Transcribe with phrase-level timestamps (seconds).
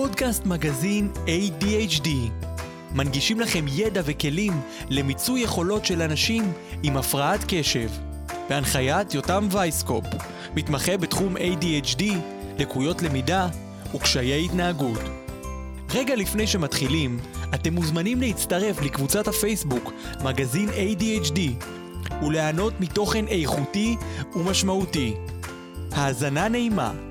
[0.00, 2.08] פודקאסט מגזין ADHD.
[2.94, 4.52] מנגישים לכם ידע וכלים
[4.90, 6.52] למיצוי יכולות של אנשים
[6.82, 7.88] עם הפרעת קשב.
[8.48, 10.04] בהנחיית יותם וייסקופ,
[10.56, 12.02] מתמחה בתחום ADHD,
[12.58, 13.48] לקויות למידה
[13.94, 15.00] וקשיי התנהגות.
[15.94, 17.18] רגע לפני שמתחילים,
[17.54, 19.92] אתם מוזמנים להצטרף לקבוצת הפייסבוק
[20.24, 21.40] מגזין ADHD
[22.22, 23.96] וליהנות מתוכן איכותי
[24.36, 25.14] ומשמעותי.
[25.92, 27.09] האזנה נעימה.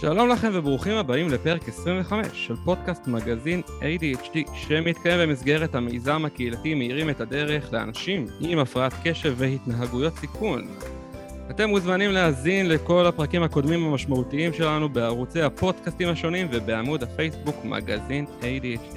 [0.00, 7.10] שלום לכם וברוכים הבאים לפרק 25 של פודקאסט מגזין ADHD שמתקיים במסגרת המיזם הקהילתי מאירים
[7.10, 10.66] את הדרך לאנשים עם הפרעת קשב והתנהגויות סיכון.
[11.50, 18.96] אתם מוזמנים להאזין לכל הפרקים הקודמים המשמעותיים שלנו בערוצי הפודקאסטים השונים ובעמוד הפייסבוק מגזין ADHD.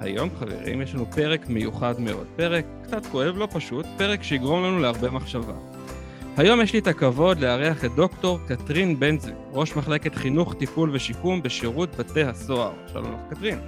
[0.00, 4.80] היום חברים יש לנו פרק מיוחד מאוד, פרק קצת כואב, לא פשוט, פרק שיגרום לנו
[4.80, 5.71] להרבה מחשבה.
[6.36, 9.16] היום יש לי את הכבוד לארח את דוקטור קטרין בן
[9.52, 12.72] ראש מחלקת חינוך, טיפול ושיקום בשירות בתי הסוהר.
[12.92, 13.58] שלום לך קטרין.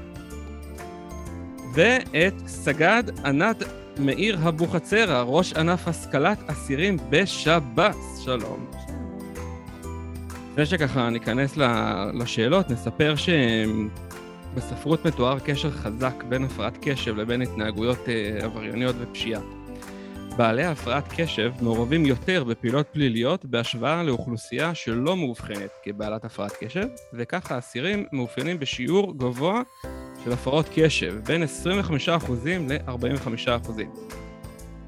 [1.74, 3.62] ואת סגד ענת
[3.98, 8.20] מאיר אבוחצירא, ראש ענף השכלת אסירים בשב"ס.
[8.24, 8.66] שלום.
[10.52, 11.56] לפני שככה ניכנס
[12.14, 13.14] לשאלות, נספר
[14.56, 19.40] שבספרות מתואר קשר חזק בין הפרעת קשב לבין התנהגויות אה, עברייניות ופשיעה.
[20.36, 27.52] בעלי הפרעת קשב מעורבים יותר בפעילות פליליות בהשוואה לאוכלוסייה שלא מאובחנת כבעלת הפרעת קשב, וכך
[27.52, 29.62] האסירים מאופיינים בשיעור גבוה
[30.24, 31.46] של הפרעות קשב, בין 25%
[32.68, 33.70] ל-45%.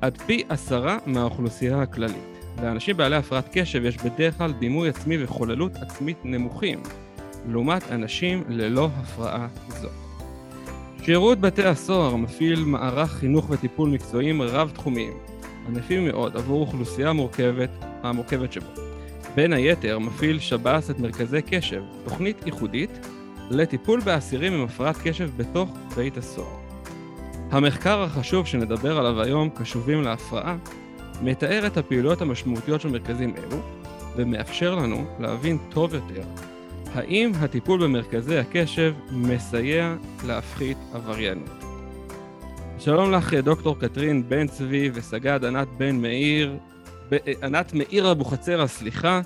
[0.00, 2.38] עד פי עשרה מהאוכלוסייה הכללית.
[2.62, 6.82] לאנשים בעלי הפרעת קשב יש בדרך כלל דימוי עצמי וחוללות עצמית נמוכים,
[7.48, 9.88] לעומת אנשים ללא הפרעה זו.
[11.02, 15.12] שירות בתי הסוהר מפעיל מערך חינוך וטיפול מקצועיים רב-תחומיים,
[15.68, 17.70] ענפים מאוד עבור אוכלוסייה מורכבת,
[18.02, 18.66] המורכבת שבו.
[19.34, 23.06] בין היתר מפעיל שב"ס את מרכזי קשב, תוכנית ייחודית
[23.50, 26.56] לטיפול באסירים עם הפרעת קשב בתוך בית הסוהר.
[27.50, 30.56] המחקר החשוב שנדבר עליו היום, קשובים להפרעה,
[31.22, 33.58] מתאר את הפעילויות המשמעותיות של מרכזים אלו,
[34.16, 36.22] ומאפשר לנו להבין טוב יותר
[36.96, 39.94] האם הטיפול במרכזי הקשב מסייע
[40.26, 41.55] להפחית עבריינות.
[42.78, 46.56] שלום לך, דוקטור קטרין בן צבי וסגד ענת בן מאיר,
[47.42, 49.20] ענת מאיר אבוחצירא, סליחה.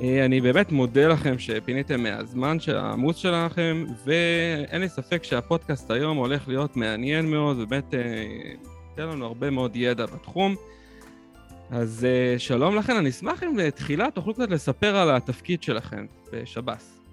[0.00, 6.16] אה, אני באמת מודה לכם שפיניתם מהזמן של העמוס שלכם, ואין לי ספק שהפודקאסט היום
[6.16, 8.00] הולך להיות מעניין מאוד, ובאמת אה,
[8.90, 10.54] ייתן לנו הרבה מאוד ידע בתחום.
[11.70, 17.03] אז אה, שלום לכם, אני אשמח אם בתחילה תוכלו קצת לספר על התפקיד שלכם בשב"ס.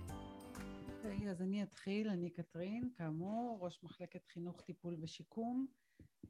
[1.64, 5.68] אתחיל, אני קטרין, כאמור, ראש מחלקת חינוך, טיפול ושיקום.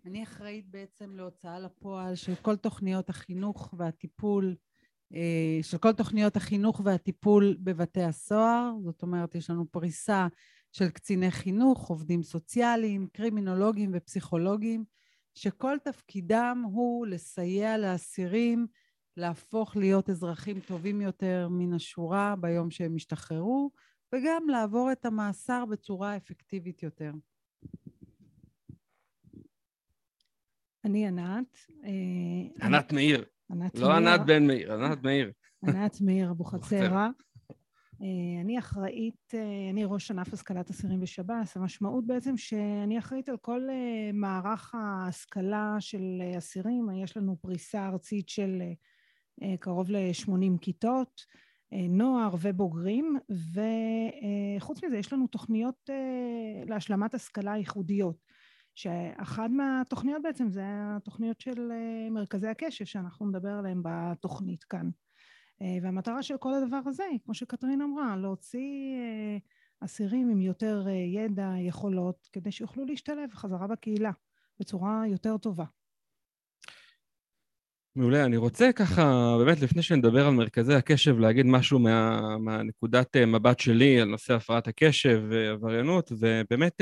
[0.06, 4.56] אני אחראית בעצם להוצאה לפועל של כל תוכניות החינוך והטיפול
[5.14, 10.28] אה, של כל תוכניות החינוך והטיפול בבתי הסוהר, זאת אומרת יש לנו פריסה
[10.72, 14.86] של קציני חינוך, עובדים סוציאליים, קרימינולוגים ופסיכולוגים,
[15.34, 18.68] שכל תפקידם הוא לסייע לאסירים
[19.18, 23.72] להפוך להיות אזרחים טובים יותר מן השורה ביום שהם ישתחררו,
[24.16, 27.12] וגם לעבור את המאסר בצורה אפקטיבית יותר.
[30.86, 31.58] אני ענת.
[31.84, 33.26] אה, ענת מאיר.
[33.52, 33.98] ענת לא מאיר.
[33.98, 35.32] ענת בן מאיר, ענת מאיר.
[35.68, 37.08] ענת מאיר אבוחצירא.
[38.02, 41.58] אה, אני אחראית, אה, אני ראש ענף השכלת אסירים בשב"ס.
[41.58, 43.68] המשמעות בעצם שאני אחראית על כל
[44.14, 46.90] מערך ההשכלה של אסירים.
[47.04, 48.62] יש לנו פריסה ארצית של
[49.60, 51.26] קרוב ל-80 כיתות,
[51.72, 53.16] נוער ובוגרים,
[54.58, 55.90] וחוץ מזה יש לנו תוכניות
[56.68, 58.32] להשלמת השכלה ייחודיות.
[58.76, 64.90] שאחת מהתוכניות בעצם זה התוכניות של אה, מרכזי הקשב שאנחנו נדבר עליהן בתוכנית כאן.
[65.62, 69.38] אה, והמטרה של כל הדבר הזה כמו שקטרין אמרה, להוציא אה,
[69.86, 74.12] אסירים עם יותר ידע, יכולות, כדי שיוכלו להשתלב חזרה בקהילה
[74.60, 75.66] בצורה יותר טובה.
[77.96, 78.26] מעולה.
[78.26, 84.02] אני רוצה ככה, באמת לפני שנדבר על מרכזי הקשב, להגיד משהו מה, מהנקודת מבט שלי
[84.02, 86.82] על נושא הפרעת הקשב ועבריינות, ובאמת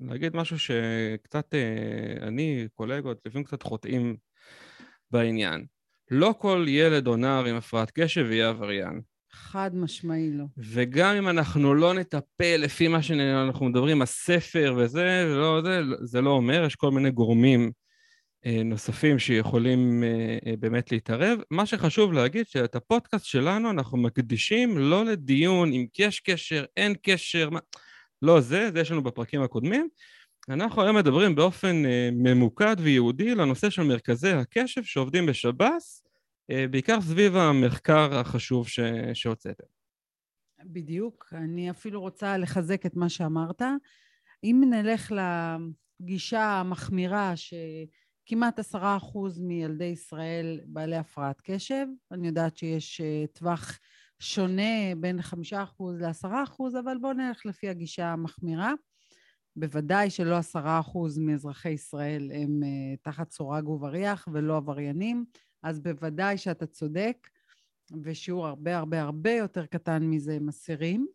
[0.00, 4.16] להגיד משהו שקצת אה, אני, קולגות, לפעמים קצת חוטאים
[5.10, 5.64] בעניין.
[6.10, 9.00] לא כל ילד או נער עם הפרעת קשב יהיה עבריין.
[9.32, 10.44] חד משמעי לא.
[10.56, 16.30] וגם אם אנחנו לא נטפל לפי מה שאנחנו מדברים, הספר וזה, לא, זה, זה לא
[16.30, 17.70] אומר, יש כל מיני גורמים אה,
[18.64, 21.38] נוספים שיכולים אה, אה, באמת להתערב.
[21.50, 27.50] מה שחשוב להגיד, שאת הפודקאסט שלנו אנחנו מקדישים לא לדיון אם יש קשר, אין קשר,
[27.50, 27.60] מה...
[28.22, 29.88] לא זה, זה יש לנו בפרקים הקודמים,
[30.48, 36.04] אנחנו היום מדברים באופן ממוקד וייעודי לנושא של מרכזי הקשב שעובדים בשב"ס,
[36.70, 38.80] בעיקר סביב המחקר החשוב ש...
[39.14, 39.64] שהוצאתם.
[40.64, 43.62] בדיוק, אני אפילו רוצה לחזק את מה שאמרת.
[44.44, 45.12] אם נלך
[46.00, 47.32] לגישה המחמירה
[48.28, 53.78] שכמעט עשרה אחוז מילדי ישראל בעלי הפרעת קשב, אני יודעת שיש uh, טווח
[54.18, 58.72] שונה בין חמישה אחוז לעשרה אחוז, אבל בואו נלך לפי הגישה המחמירה.
[59.56, 65.24] בוודאי שלא עשרה אחוז מאזרחי ישראל הם uh, תחת סורג ובריח ולא עבריינים,
[65.62, 67.28] אז בוודאי שאתה צודק,
[68.02, 71.06] ושיעור הרבה הרבה הרבה יותר קטן מזה הם אסירים,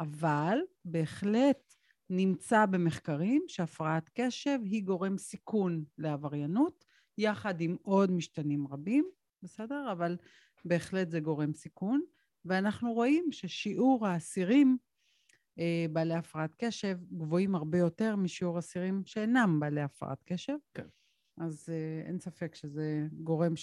[0.00, 1.75] אבל בהחלט
[2.10, 6.84] נמצא במחקרים שהפרעת קשב היא גורם סיכון לעבריינות,
[7.18, 9.10] יחד עם עוד משתנים רבים,
[9.42, 9.92] בסדר?
[9.92, 10.16] אבל
[10.64, 12.00] בהחלט זה גורם סיכון,
[12.44, 14.76] ואנחנו רואים ששיעור האסירים
[15.58, 20.56] אה, בעלי הפרעת קשב גבוהים הרבה יותר משיעור אסירים שאינם בעלי הפרעת קשב.
[20.74, 20.86] כן.
[21.38, 23.56] אז אה, אין ספק שזה גורם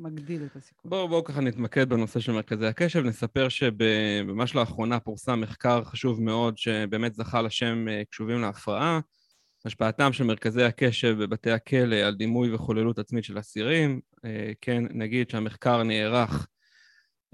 [0.00, 0.90] שמגדיל את הסיכון.
[0.90, 3.04] בואו בוא ככה נתמקד בנושא של מרכזי הקשב.
[3.04, 9.00] נספר שממש לאחרונה פורסם מחקר חשוב מאוד שבאמת זכה לשם אה, קשובים להפרעה.
[9.64, 14.00] השפעתם של מרכזי הקשב בבתי הכלא על דימוי וחוללות עצמית של אסירים.
[14.60, 16.46] כן, נגיד שהמחקר נערך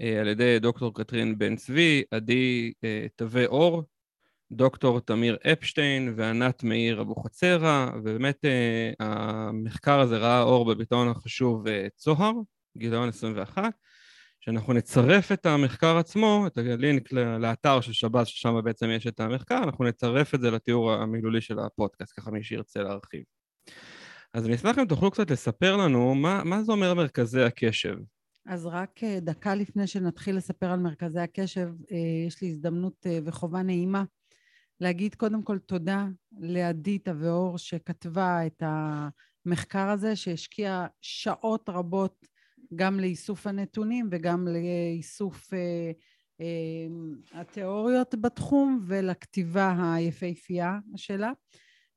[0.01, 3.83] אה, על ידי דוקטור קטרין בן צבי, עדי אה, תווה אור,
[4.51, 11.65] דוקטור תמיר אפשטיין וענת מאיר אבוחצירא, ובאמת אה, המחקר הזה ראה אור בביטאון החשוב
[11.95, 12.31] צוהר,
[12.77, 13.63] גיליון 21,
[14.39, 19.63] שאנחנו נצרף את המחקר עצמו, את הלינק לאתר של שב"ס, ששם בעצם יש את המחקר,
[19.63, 23.23] אנחנו נצרף את זה לתיאור המילולי של הפודקאסט, ככה מי שירצה להרחיב.
[24.33, 27.95] אז אני אשמח אם תוכלו קצת לספר לנו מה, מה זה אומר מרכזי הקשב.
[28.45, 31.97] אז רק אה, דקה לפני שנתחיל לספר על מרכזי הקשב, אה,
[32.27, 34.03] יש לי הזדמנות אה, וחובה נעימה
[34.79, 36.05] להגיד קודם כל תודה
[36.39, 42.27] לעדית אביאור שכתבה את המחקר הזה, שהשקיעה שעות רבות
[42.75, 45.53] גם לאיסוף הנתונים וגם לאיסוף
[47.31, 51.31] התיאוריות בתחום ולכתיבה היפהפייה שלה.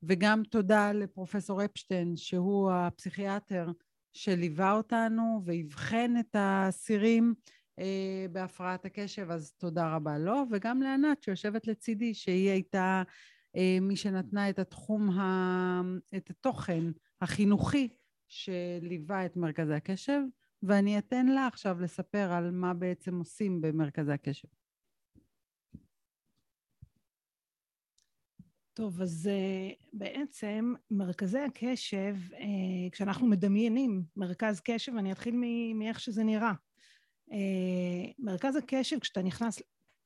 [0.03, 3.71] וגם תודה לפרופסור אפשטיין, שהוא הפסיכיאטר
[4.13, 7.33] שליווה אותנו ואבחן את האסירים
[7.79, 13.03] אה, בהפרעת הקשב, אז תודה רבה לו, וגם לענת שיושבת לצידי, שהיא הייתה
[13.55, 15.81] אה, מי שנתנה את התחום, ה...
[16.17, 16.83] את התוכן
[17.21, 17.89] החינוכי
[18.27, 20.21] שליווה את מרכזי הקשב,
[20.63, 24.47] ואני אתן לה עכשיו לספר על מה בעצם עושים במרכזי הקשב.
[28.73, 32.35] טוב, אז uh, בעצם מרכזי הקשב, uh,
[32.91, 35.35] כשאנחנו מדמיינים מרכז קשב, אני אתחיל
[35.75, 36.53] מאיך שזה נראה.
[37.29, 37.33] Uh,
[38.19, 39.61] מרכז הקשב, כשאתה נכנס,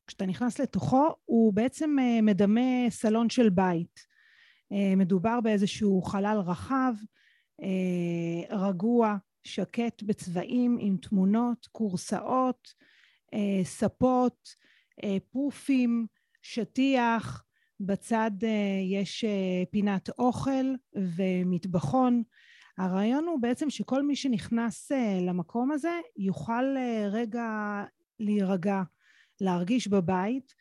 [0.07, 4.16] כשאתה נכנס לתוכו, הוא בעצם מדמה סלון של בית.
[4.98, 6.94] מדובר באיזשהו חלל רחב,
[8.50, 12.74] רגוע, שקט בצבעים, עם תמונות, כורסאות,
[13.36, 14.56] uh, ספות,
[15.01, 16.07] uh, פופים,
[16.42, 17.45] שטיח,
[17.80, 20.65] בצד אה, יש אה, פינת אוכל
[20.95, 22.24] ומטבחון.
[22.77, 26.75] הרעיון הוא בעצם שכל מי שנכנס אה, למקום הזה יוכל
[27.12, 27.83] רגע
[28.19, 28.81] להירגע,
[29.42, 30.53] להרגיש בבית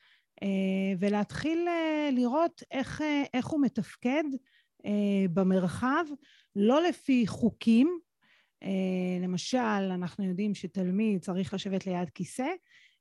[0.98, 1.68] ולהתחיל
[2.12, 3.02] לראות איך,
[3.34, 4.24] איך הוא מתפקד
[5.32, 6.04] במרחב,
[6.56, 7.98] לא לפי חוקים,
[9.20, 9.58] למשל
[9.94, 12.48] אנחנו יודעים שתלמיד צריך לשבת ליד כיסא,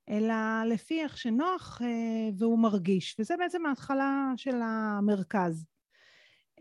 [0.10, 5.66] אלא לפי איך שנוח אה, והוא מרגיש, וזה בעצם ההתחלה של המרכז.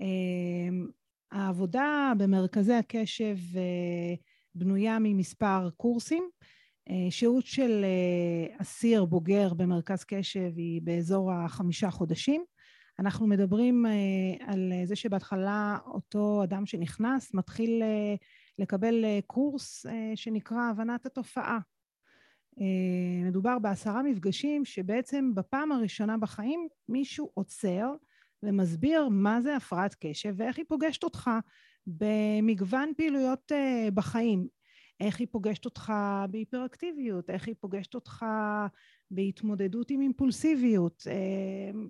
[0.01, 0.07] אה,
[1.33, 4.15] העבודה במרכזי הקשב אה,
[4.55, 6.29] בנויה ממספר קורסים.
[7.11, 7.85] שהות של
[8.59, 12.45] אסיר בוגר במרכז קשב היא באזור החמישה חודשים.
[12.99, 13.87] אנחנו מדברים
[14.41, 17.83] על זה שבהתחלה אותו אדם שנכנס מתחיל
[18.59, 21.59] לקבל קורס שנקרא הבנת התופעה.
[22.61, 27.95] אה, מדובר בעשרה מפגשים שבעצם בפעם הראשונה בחיים מישהו עוצר
[28.43, 31.31] ומסביר מה זה הפרעת קשב ואיך היא פוגשת אותך
[31.87, 34.47] במגוון פעילויות אה, בחיים.
[35.01, 35.93] איך היא פוגשת אותך
[36.31, 38.25] בהיפראקטיביות, איך היא פוגשת אותך
[39.11, 41.03] בהתמודדות עם אימפולסיביות.
[41.07, 41.81] אה,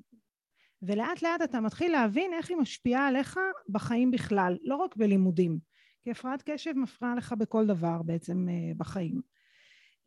[0.82, 3.38] ולאט לאט אתה מתחיל להבין איך היא משפיעה עליך
[3.68, 5.58] בחיים בכלל, לא רק בלימודים.
[6.02, 9.20] כי הפרעת קשב מפריעה לך בכל דבר בעצם בחיים.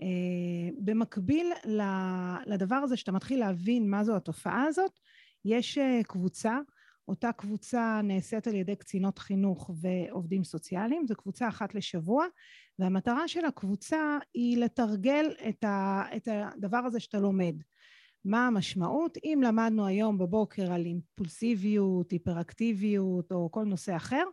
[0.02, 1.52] אה, במקביל
[2.46, 5.00] לדבר הזה שאתה מתחיל להבין מה זו התופעה הזאת,
[5.46, 6.60] יש אה, קבוצה,
[7.08, 12.26] אותה קבוצה נעשית על ידי קצינות חינוך ועובדים סוציאליים, זו קבוצה אחת לשבוע,
[12.80, 17.56] והמטרה של הקבוצה היא לתרגל את, ה, את הדבר הזה שאתה לומד.
[18.26, 19.18] מה המשמעות.
[19.24, 24.24] אם למדנו היום בבוקר על אימפולסיביות, היפראקטיביות או כל נושא אחר,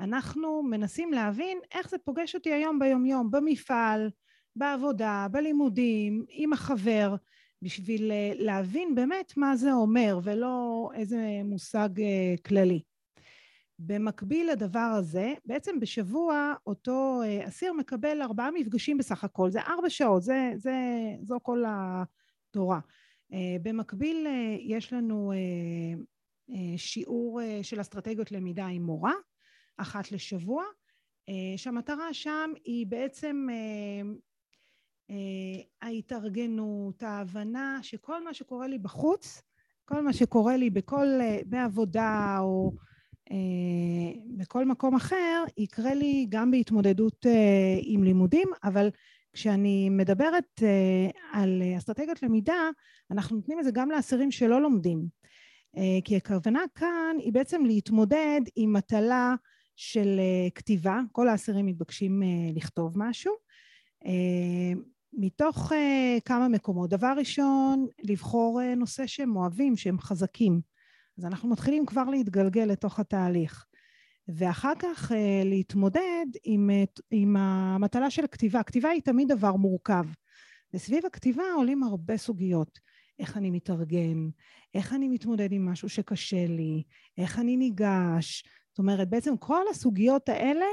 [0.00, 4.10] אנחנו מנסים להבין איך זה פוגש אותי היום ביומיום, במפעל,
[4.56, 7.14] בעבודה, בלימודים, עם החבר,
[7.62, 12.82] בשביל אה, להבין באמת מה זה אומר ולא איזה מושג אה, כללי.
[13.78, 19.90] במקביל לדבר הזה, בעצם בשבוע אותו אה, אסיר מקבל ארבעה מפגשים בסך הכל, זה ארבע
[19.90, 20.74] שעות, זה, זה,
[21.22, 22.80] זו כל התורה.
[23.62, 24.26] במקביל
[24.60, 25.32] יש לנו
[26.76, 29.12] שיעור של אסטרטגיות למידה עם מורה,
[29.78, 30.64] אחת לשבוע,
[31.56, 33.46] שהמטרה שם היא בעצם
[35.10, 39.42] אה, ההתארגנות, ההבנה שכל מה שקורה לי בחוץ,
[39.84, 42.72] כל מה שקורה לי בכל, אה, בעבודה או
[43.30, 43.36] אה,
[44.36, 47.26] בכל מקום אחר, יקרה לי גם בהתמודדות
[47.82, 48.90] עם לימודים, אבל
[49.32, 50.62] כשאני מדברת
[51.32, 52.70] על אסטרטגיות למידה,
[53.10, 55.18] אנחנו נותנים את זה גם לאסירים שלא לומדים.
[56.04, 59.34] כי הכוונה כאן היא בעצם להתמודד עם מטלה
[59.80, 60.20] של
[60.54, 62.22] כתיבה, כל האסירים מתבקשים
[62.54, 63.32] לכתוב משהו.
[65.12, 66.90] מתוך uh, כמה מקומות.
[66.90, 70.60] דבר ראשון, לבחור נושא שהם אוהבים, שהם חזקים.
[71.18, 73.64] אז אנחנו מתחילים כבר להתגלגל לתוך התהליך.
[74.28, 75.12] ואחר כך
[75.44, 76.70] להתמודד עם,
[77.10, 78.62] עם המטלה של הכתיבה.
[78.62, 80.04] כתיבה היא תמיד דבר מורכב.
[80.74, 82.78] וסביב הכתיבה עולים הרבה סוגיות.
[83.18, 84.28] איך אני מתארגן,
[84.74, 86.82] איך אני מתמודד עם משהו שקשה לי,
[87.18, 88.44] איך אני ניגש.
[88.78, 90.64] זאת אומרת, בעצם כל הסוגיות האלה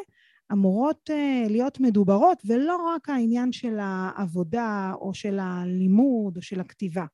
[0.52, 7.06] אמורות uh, להיות מדוברות, ולא רק העניין של העבודה או של הלימוד או של הכתיבה.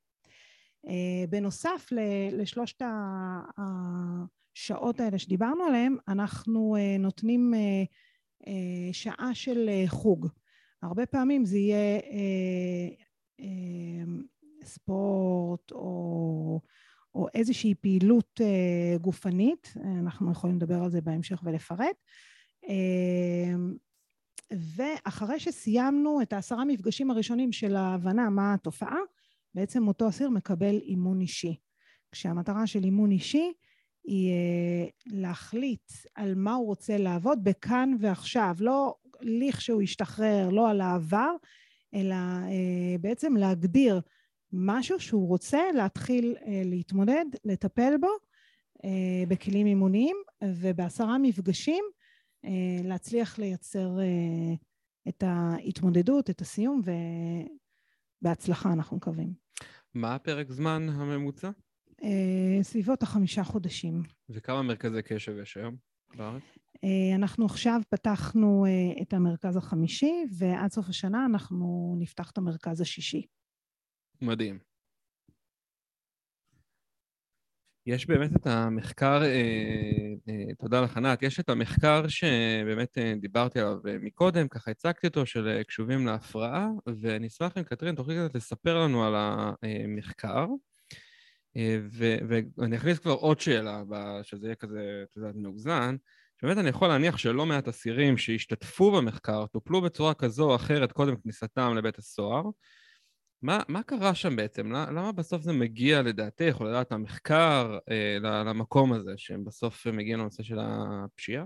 [0.85, 0.89] Uh,
[1.29, 1.87] בנוסף
[2.31, 2.81] לשלושת
[3.57, 7.53] השעות האלה שדיברנו עליהן, אנחנו uh, נותנים
[8.91, 10.27] שעה של חוג.
[10.81, 11.99] הרבה פעמים זה יהיה
[14.63, 16.59] ספורט או,
[17.15, 21.95] או איזושהי פעילות uh, גופנית, אנחנו יכולים לדבר על זה בהמשך ולפרט.
[22.67, 23.73] אמ,
[24.75, 28.97] ואחרי שסיימנו את העשרה מפגשים הראשונים של ההבנה מה התופעה,
[29.55, 31.55] בעצם אותו אסיר מקבל אימון אישי.
[32.11, 33.53] כשהמטרה של אימון אישי
[34.03, 40.81] היא אה, להחליט על מה הוא רוצה לעבוד בכאן ועכשיו, לא לכשהוא ישתחרר, לא על
[40.81, 41.31] העבר,
[41.93, 44.01] אלא אה, בעצם להגדיר
[44.53, 48.07] משהו שהוא רוצה להתחיל אה, להתמודד, לטפל בו
[49.27, 51.83] בכלים אימוניים, ובעשרה מפגשים
[52.45, 54.53] אה, להצליח לייצר אה,
[55.07, 56.81] את ההתמודדות, את הסיום,
[58.21, 59.33] ובהצלחה אנחנו מקווים.
[59.93, 61.49] מה הפרק זמן הממוצע?
[62.03, 64.03] אה, סביבות החמישה חודשים.
[64.29, 65.75] וכמה מרכזי קשב יש היום
[66.15, 66.43] בארץ?
[67.15, 68.65] אנחנו עכשיו פתחנו
[69.01, 73.25] את המרכז החמישי, ועד סוף השנה אנחנו נפתח את המרכז השישי.
[74.21, 74.59] מדהים.
[77.85, 83.59] יש באמת את המחקר, אה, אה, תודה לך ענת, יש את המחקר שבאמת אה, דיברתי
[83.59, 86.69] עליו מקודם, ככה הצגתי אותו, של קשובים להפרעה,
[87.01, 90.45] ואני אשמח אם קטרין תוכלי קצת לספר לנו על המחקר.
[91.91, 93.83] ואני אכניס כבר עוד שאלה,
[94.23, 95.95] שזה יהיה כזה, את יודעת, מאוזן,
[96.41, 101.15] שבאמת אני יכול להניח שלא מעט אסירים שהשתתפו במחקר טופלו בצורה כזו או אחרת קודם
[101.15, 102.43] כניסתם לבית הסוהר,
[103.41, 104.71] מה, מה קרה שם בעצם?
[104.71, 110.43] למה בסוף זה מגיע לדעתך, או לדעת המחקר, אה, למקום הזה, שהם בסוף מגיעים לנושא
[110.43, 111.45] של הפשיעה?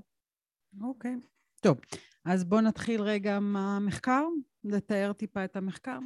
[0.81, 1.15] אוקיי.
[1.15, 1.27] Okay.
[1.61, 1.77] טוב,
[2.25, 4.23] אז בואו נתחיל רגע מהמחקר,
[4.63, 5.99] לתאר טיפה את המחקר.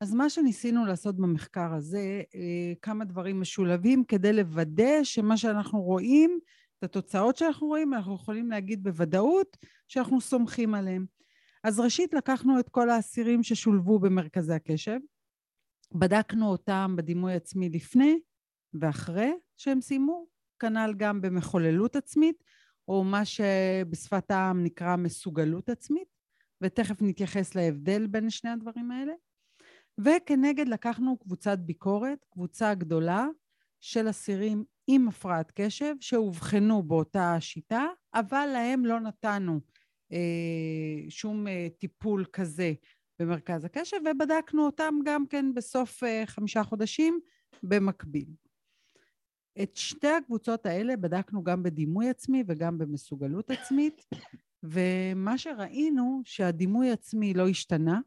[0.00, 6.38] אז מה שניסינו לעשות במחקר הזה, אה, כמה דברים משולבים כדי לוודא שמה שאנחנו רואים,
[6.78, 9.56] את התוצאות שאנחנו רואים, אנחנו יכולים להגיד בוודאות
[9.88, 11.06] שאנחנו סומכים עליהם.
[11.64, 14.98] אז ראשית לקחנו את כל האסירים ששולבו במרכזי הקשב,
[15.94, 18.18] בדקנו אותם בדימוי עצמי לפני
[18.80, 20.26] ואחרי שהם סיימו,
[20.58, 22.44] כנ"ל גם במחוללות עצמית,
[22.88, 26.08] או מה שבשפת העם נקרא מסוגלות עצמית,
[26.60, 29.12] ותכף נתייחס להבדל בין שני הדברים האלה.
[30.00, 33.26] וכנגד לקחנו קבוצת ביקורת, קבוצה גדולה
[33.80, 39.60] של אסירים עם הפרעת קשב שאובחנו באותה שיטה, אבל להם לא נתנו
[40.12, 42.72] אה, שום אה, טיפול כזה
[43.18, 47.20] במרכז הקשב, ובדקנו אותם גם כן בסוף uh, חמישה חודשים
[47.62, 48.28] במקביל.
[49.62, 54.06] את שתי הקבוצות האלה בדקנו גם בדימוי עצמי וגם במסוגלות עצמית,
[54.62, 58.00] ומה שראינו שהדימוי עצמי לא השתנה,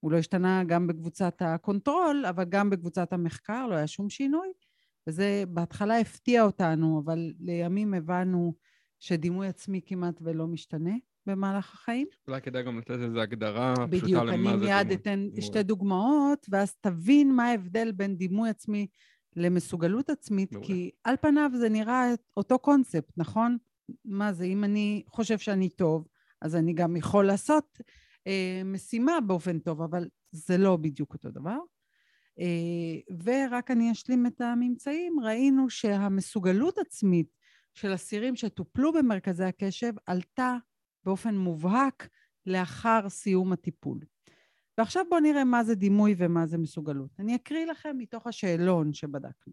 [0.00, 4.48] הוא לא השתנה גם בקבוצת ה control, אבל גם בקבוצת המחקר לא היה שום שינוי,
[5.06, 8.54] וזה בהתחלה הפתיע אותנו, אבל לימים הבנו
[9.00, 10.94] שדימוי עצמי כמעט ולא משתנה.
[11.26, 12.06] במהלך החיים.
[12.28, 14.94] אולי כדאי גם לתת איזו הגדרה פשוטה בדיוק, למה אני זה מיד דימוי.
[14.94, 15.42] אתן מעולה.
[15.42, 18.86] שתי דוגמאות, ואז תבין מה ההבדל בין דימוי עצמי
[19.36, 20.66] למסוגלות עצמית, מעולה.
[20.66, 23.56] כי על פניו זה נראה אותו קונספט, נכון?
[24.04, 26.08] מה זה, אם אני חושב שאני טוב,
[26.42, 27.78] אז אני גם יכול לעשות
[28.26, 31.58] אה, משימה באופן טוב, אבל זה לא בדיוק אותו דבר.
[32.40, 37.38] אה, ורק אני אשלים את הממצאים, ראינו שהמסוגלות עצמית
[37.74, 40.56] של אסירים שטופלו במרכזי הקשב עלתה
[41.04, 42.08] באופן מובהק
[42.46, 43.98] לאחר סיום הטיפול.
[44.78, 47.10] ועכשיו בואו נראה מה זה דימוי ומה זה מסוגלות.
[47.18, 49.52] אני אקריא לכם מתוך השאלון שבדקנו.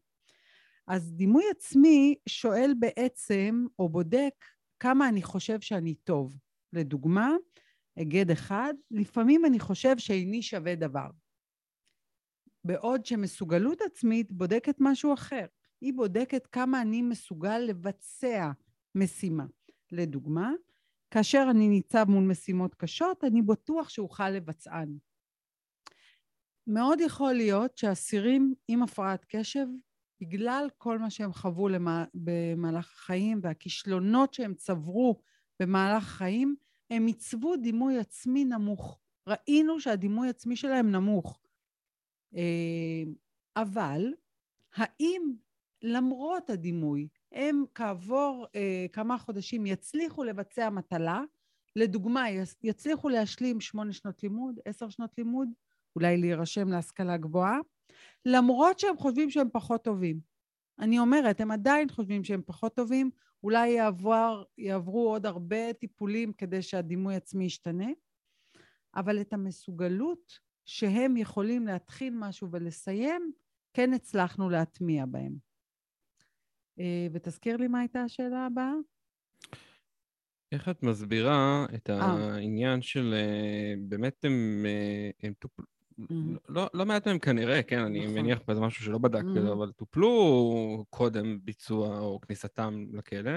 [0.88, 4.46] אז דימוי עצמי שואל בעצם, או בודק,
[4.80, 6.38] כמה אני חושב שאני טוב.
[6.74, 7.32] לדוגמה,
[7.96, 11.08] היגד אחד, לפעמים אני חושב שאיני שווה דבר.
[12.64, 15.46] בעוד שמסוגלות עצמית בודקת משהו אחר.
[15.82, 18.52] היא בודקת כמה אני מסוגל לבצע
[18.96, 19.46] משימה.
[19.92, 20.52] לדוגמה,
[21.12, 24.98] כאשר אני ניצב מול משימות קשות, אני בטוח שאוכל לבצען.
[26.68, 29.66] מאוד יכול להיות שאסירים עם הפרעת קשב,
[30.22, 35.22] בגלל כל מה שהם חוו למה, במהלך החיים והכישלונות שהם צברו
[35.60, 36.56] במהלך החיים,
[36.90, 39.00] הם עיצבו דימוי עצמי נמוך.
[39.28, 41.42] ראינו שהדימוי עצמי שלהם נמוך.
[42.36, 43.04] אה,
[43.56, 44.14] אבל
[44.76, 45.34] האם
[45.82, 51.22] למרות הדימוי, הם כעבור אה, כמה חודשים יצליחו לבצע מטלה,
[51.76, 52.26] לדוגמה,
[52.64, 55.50] יצליחו להשלים שמונה שנות לימוד, עשר שנות לימוד,
[55.96, 57.58] אולי להירשם להשכלה גבוהה,
[58.26, 60.20] למרות שהם חושבים שהם פחות טובים.
[60.80, 63.10] אני אומרת, הם עדיין חושבים שהם פחות טובים,
[63.44, 67.88] אולי יעבור, יעברו עוד הרבה טיפולים כדי שהדימוי עצמי ישתנה,
[68.96, 73.32] אבל את המסוגלות שהם יכולים להתחיל משהו ולסיים,
[73.74, 75.45] כן הצלחנו להטמיע בהם.
[76.80, 78.74] אה, ותזכיר לי מה הייתה השאלה הבאה?
[80.52, 82.04] איך את מסבירה את אה.
[82.06, 84.66] העניין של אה, באמת הם,
[85.24, 85.66] הם טופלו,
[85.98, 86.38] מהמם.
[86.50, 88.16] לא, לא מעט מהם כנראה, כן, אני נכון.
[88.16, 89.40] מניח שזה משהו שלא בדקתי.
[89.52, 93.32] אבל טופלו קודם ביצוע או כניסתם לכלא,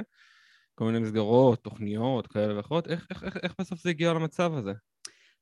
[0.75, 4.73] כל מיני מסגרות, תוכניות כאלה ואחרות, איך, איך, איך, איך בסוף זה הגיע למצב הזה?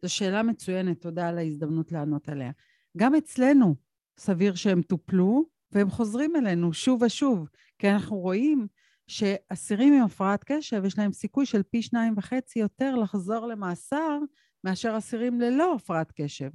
[0.03, 2.51] זו שאלה מצוינת, תודה על ההזדמנות לענות עליה.
[2.97, 3.75] גם אצלנו
[4.19, 7.49] סביר שהם טופלו, והם חוזרים אלינו שוב ושוב,
[7.79, 8.67] כי אנחנו רואים
[9.07, 14.19] שאסירים עם הפרעת קשב, יש להם סיכוי של פי שניים וחצי יותר לחזור למאסר
[14.65, 16.51] מאשר אסירים ללא הפרעת קשב.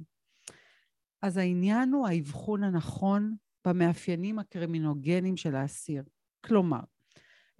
[1.22, 6.02] אז העניין הוא האבחון הנכון במאפיינים הקרימינוגנים של האסיר.
[6.46, 6.80] כלומר,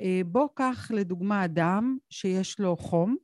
[0.01, 3.17] אה, בוא קח לדוגמה אדם שיש לו חום,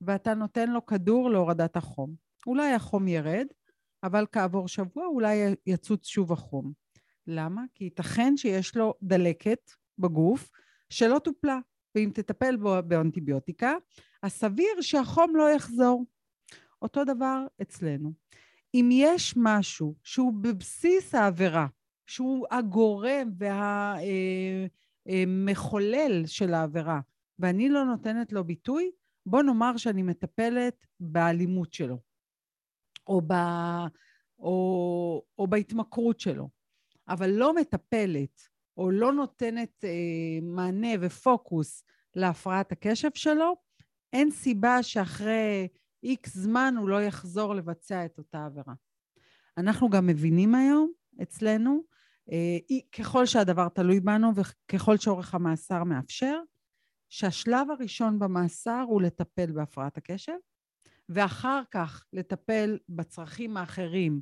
[0.00, 2.14] ואתה נותן לו כדור להורדת החום.
[2.46, 3.46] אולי החום ירד,
[4.02, 6.72] אבל כעבור שבוע אולי יצוץ שוב החום.
[7.28, 7.62] למה?
[7.74, 10.50] כי ייתכן שיש לו דלקת בגוף
[10.90, 11.58] שלא טופלה,
[11.94, 13.74] ואם תטפל בו באנטיביוטיקה,
[14.22, 16.04] אז סביר שהחום לא יחזור.
[16.82, 18.12] אותו דבר אצלנו.
[18.74, 21.66] אם יש משהו שהוא בבסיס העבירה,
[22.06, 23.30] שהוא הגורם
[25.06, 27.00] והמחולל של העבירה,
[27.38, 28.90] ואני לא נותנת לו ביטוי,
[29.26, 31.98] בוא נאמר שאני מטפלת באלימות שלו,
[33.06, 33.32] או, ב,
[34.38, 36.48] או, או בהתמכרות שלו,
[37.08, 39.90] אבל לא מטפלת, או לא נותנת אה,
[40.42, 43.56] מענה ופוקוס להפרעת הקשב שלו,
[44.12, 45.68] אין סיבה שאחרי
[46.02, 48.74] איקס זמן הוא לא יחזור לבצע את אותה עבירה.
[49.58, 50.92] אנחנו גם מבינים היום
[51.22, 51.82] אצלנו,
[52.32, 56.40] אה, ככל שהדבר תלוי בנו וככל שאורך המאסר מאפשר,
[57.08, 60.36] שהשלב הראשון במאסר הוא לטפל בהפרעת הקשב,
[61.08, 64.20] ואחר כך לטפל בצרכים האחרים,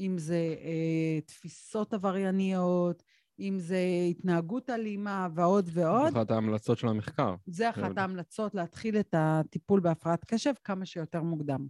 [0.00, 3.02] אם זה אה, תפיסות עברייניות,
[3.40, 6.16] אם זה התנהגות אלימה ועוד ועוד.
[6.16, 7.34] אחת ההמלצות של המחקר.
[7.46, 8.00] זה אחת יודע.
[8.00, 11.66] ההמלצות, להתחיל את הטיפול בהפרעת קשב כמה שיותר מוקדם.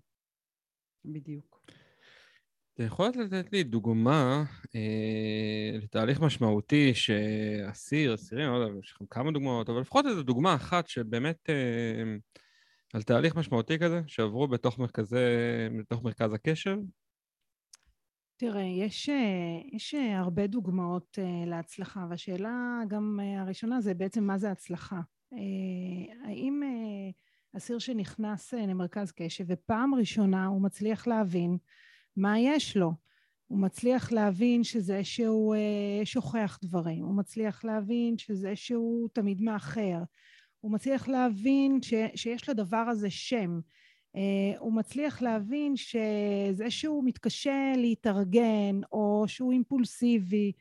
[1.05, 1.61] בדיוק.
[2.75, 9.31] אתה יכול לתת לי דוגמה אה, לתהליך משמעותי שאסיר, אסירים, לא יודע, יש לכם כמה
[9.31, 12.17] דוגמאות, אבל לפחות איזו דוגמה אחת שבאמת אה,
[12.95, 15.17] על תהליך משמעותי כזה, שעברו בתוך מרכזי,
[15.79, 16.77] בתוך מרכז הקשב.
[18.41, 24.39] תראה, יש, אה, יש אה, הרבה דוגמאות אה, להצלחה, והשאלה גם הראשונה זה בעצם מה
[24.39, 25.01] זה הצלחה.
[26.25, 26.63] האם
[27.57, 31.59] אסיר שנכנס למרכז קשב ופעם ראשונה הוא מצליח להבין
[32.17, 32.93] מה יש לו?
[33.47, 35.55] הוא מצליח להבין שזה שהוא
[36.05, 40.03] שוכח דברים, הוא מצליח להבין שזה שהוא תמיד מאחר,
[40.61, 43.61] הוא מצליח להבין ש, שיש לדבר הזה שם,
[44.59, 50.53] הוא מצליח להבין שזה שהוא מתקשה להתארגן או שהוא אימפולסיבי,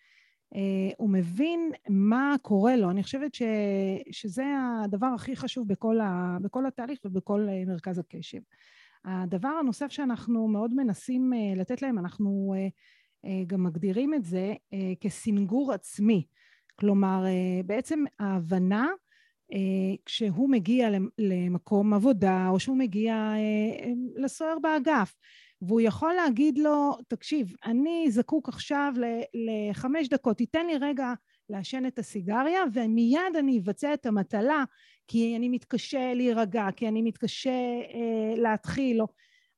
[0.55, 2.91] אה, הוא מבין מה קורה לו.
[2.91, 3.41] אני חושבת ש,
[4.11, 4.43] שזה
[4.83, 8.39] הדבר הכי חשוב בכל, ה, בכל התהליך ובכל אה, מרכז הקשב.
[9.05, 12.53] הדבר הנוסף שאנחנו מאוד מנסים אה, לתת להם, אנחנו
[13.47, 14.53] גם מגדירים את זה
[15.01, 16.25] כסינגור עצמי.
[16.75, 17.25] כלומר,
[17.65, 18.87] בעצם ההבנה
[20.05, 23.33] כשהוא מגיע למקום עבודה או שהוא מגיע
[24.15, 25.15] לסוהר באגף
[25.61, 28.93] והוא יכול להגיד לו, תקשיב, אני זקוק עכשיו
[29.33, 31.13] לחמש דקות, תיתן לי רגע
[31.49, 34.63] לעשן את הסיגריה ומיד אני אבצע את המטלה
[35.07, 37.49] כי אני מתקשה להירגע, כי אני מתקשה
[37.93, 39.01] אה, להתחיל.
[39.01, 39.07] או...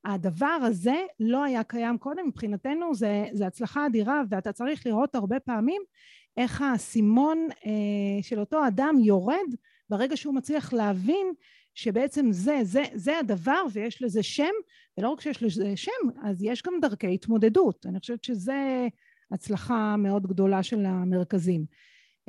[0.05, 5.39] הדבר הזה לא היה קיים קודם, מבחינתנו זה, זה הצלחה אדירה ואתה צריך לראות הרבה
[5.39, 5.81] פעמים
[6.37, 9.55] איך האסימון אה, של אותו אדם יורד
[9.91, 11.33] ברגע שהוא מצליח להבין
[11.73, 14.51] שבעצם זה, זה, זה הדבר ויש לזה שם,
[14.97, 15.91] ולא רק שיש לזה שם,
[16.23, 17.85] אז יש גם דרכי התמודדות.
[17.85, 18.87] אני חושבת שזה
[19.31, 21.65] הצלחה מאוד גדולה של המרכזים.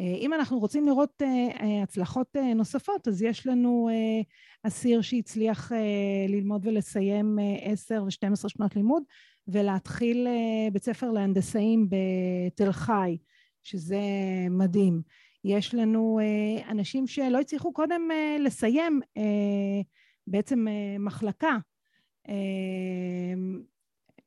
[0.00, 3.88] אה, אם אנחנו רוצים לראות אה, אה, הצלחות נוספות, אז יש לנו
[4.62, 5.72] אסיר שהצליח
[6.28, 9.02] ללמוד ולסיים עשר ושתים עשרה שנות לימוד,
[9.48, 10.26] ולהתחיל
[10.72, 13.16] בית ספר להנדסאים בתל חי,
[13.62, 14.00] שזה
[14.50, 15.02] מדהים.
[15.44, 19.22] יש לנו אה, אנשים שלא הצליחו קודם אה, לסיים אה,
[20.26, 20.66] בעצם
[20.98, 21.56] מחלקה.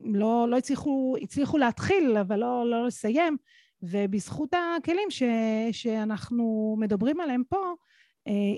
[0.01, 3.37] לא, לא הצליחו, הצליחו להתחיל, אבל לא, לא לסיים,
[3.83, 5.23] ובזכות הכלים ש,
[5.71, 7.73] שאנחנו מדברים עליהם פה,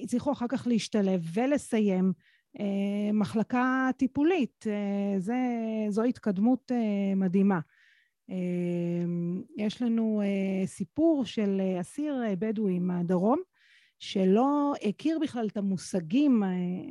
[0.04, 2.13] הצליחו אחר כך להשתלב ולסיים
[3.13, 4.65] מחלקה טיפולית.
[5.17, 5.36] זה,
[5.89, 6.72] זו התקדמות
[7.15, 7.60] מדהימה.
[8.30, 13.40] אמ, יש לנו אה, סיפור של אה, אסיר אה, בדואי מהדרום,
[14.00, 16.44] שלא הכיר בכלל את המושגים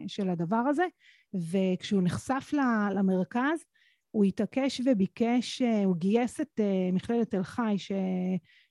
[0.07, 0.87] של הדבר הזה,
[1.35, 2.51] וכשהוא נחשף
[2.95, 3.65] למרכז,
[4.11, 6.61] הוא התעקש וביקש, הוא גייס את
[6.93, 7.77] מכללת תל חי.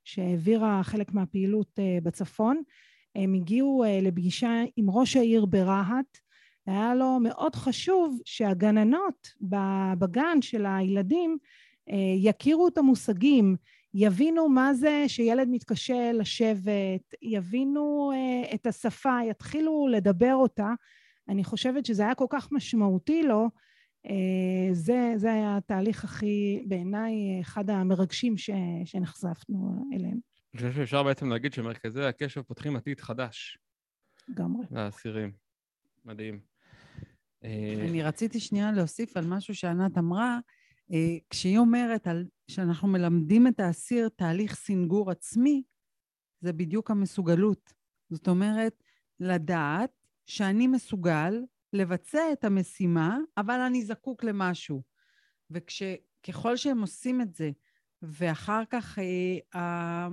[0.03, 2.61] שהעבירה חלק מהפעילות בצפון.
[3.15, 6.17] הם הגיעו לפגישה עם ראש העיר ברהט,
[6.67, 9.27] היה לו מאוד חשוב שהגננות
[9.99, 11.37] בגן של הילדים
[12.17, 13.55] יכירו את המושגים,
[13.97, 20.69] יבינו מה זה שילד מתקשה לשבת, יבינו אה, את השפה, יתחילו לדבר אותה.
[21.29, 23.49] אני חושבת שזה היה כל כך משמעותי לו,
[24.05, 28.49] אה, זה, זה היה התהליך הכי, בעיניי, אחד המרגשים ש,
[28.85, 30.19] שנחשפנו אליהם.
[30.53, 33.57] אני חושב שאפשר בעצם להגיד שמרכזי הקשב פותחים עתיד חדש.
[34.27, 34.65] לגמרי.
[34.71, 35.31] לאסירים.
[36.05, 36.39] מדהים.
[37.43, 40.39] אני רציתי שנייה להוסיף על משהו שענת אמרה.
[40.91, 45.63] אה, כשהיא אומרת על, שאנחנו מלמדים את האסיר תהליך סינגור עצמי,
[46.41, 47.73] זה בדיוק המסוגלות.
[48.09, 48.83] זאת אומרת,
[49.19, 49.91] לדעת
[50.25, 51.41] שאני מסוגל
[51.73, 54.81] לבצע את המשימה, אבל אני זקוק למשהו.
[55.51, 57.51] וככל שהם עושים את זה,
[58.01, 58.99] ואחר כך
[59.55, 60.07] אה,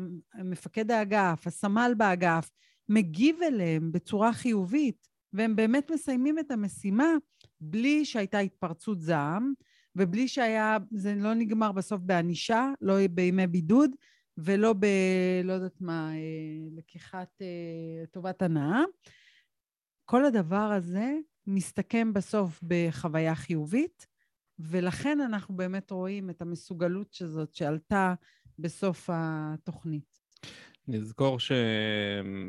[0.44, 2.50] מפקד האגף, הסמל באגף,
[2.88, 7.08] מגיב אליהם בצורה חיובית, והם באמת מסיימים את המשימה
[7.60, 9.52] בלי שהייתה התפרצות זעם,
[9.96, 13.90] ובלי שהיה, זה לא נגמר בסוף בענישה, לא בימי בידוד,
[14.38, 14.86] ולא ב...
[15.44, 16.18] לא יודעת מה, אה,
[16.76, 18.82] לקיחת אה, טובת הנאה.
[20.04, 21.12] כל הדבר הזה
[21.46, 24.06] מסתכם בסוף בחוויה חיובית,
[24.58, 28.14] ולכן אנחנו באמת רואים את המסוגלות הזאת שעלתה
[28.58, 30.22] בסוף התוכנית.
[30.88, 31.38] נזכור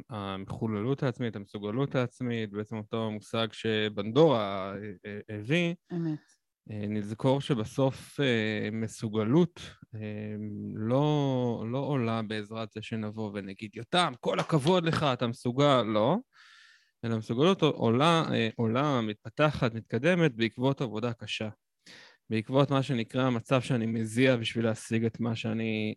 [0.09, 4.73] שהמחוללות העצמית, המסוגלות העצמית, בעצם אותו מושג שבנדורה
[5.05, 6.42] אה, הביא, אמת.
[6.71, 9.59] אה, נזכור שבסוף אה, מסוגלות
[9.95, 10.35] אה,
[10.75, 16.17] לא, לא עולה בעזרת זה שנבוא ונגיד, יותם, כל הכבוד לך, אתה מסוגל, לא.
[17.05, 18.23] אלא מסוגלות עולה,
[18.55, 21.49] עולה, מתפתחת, מתקדמת בעקבות עבודה קשה.
[22.29, 25.93] בעקבות מה שנקרא המצב שאני מזיע בשביל להשיג את מה שאני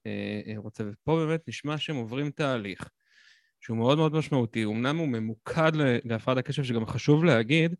[0.56, 0.84] רוצה.
[0.92, 2.88] ופה באמת נשמע שהם עוברים תהליך
[3.60, 4.64] שהוא מאוד מאוד משמעותי.
[4.64, 5.72] אמנם הוא ממוקד
[6.04, 7.74] להפרעת הקשב, שגם חשוב להגיד,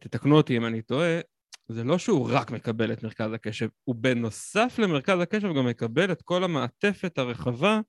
[0.00, 1.20] תתקנו אותי אם אני טועה,
[1.68, 6.22] זה לא שהוא רק מקבל את מרכז הקשב, הוא בנוסף למרכז הקשב גם מקבל את
[6.22, 7.80] כל המעטפת הרחבה,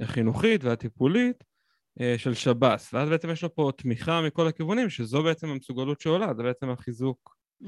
[0.00, 1.44] החינוכית והטיפולית
[2.00, 6.34] אה, של שב"ס, ואז בעצם יש לו פה תמיכה מכל הכיוונים, שזו בעצם המסוגלות שעולה,
[6.36, 7.36] זה בעצם החיזוק.
[7.62, 7.66] Mm-hmm.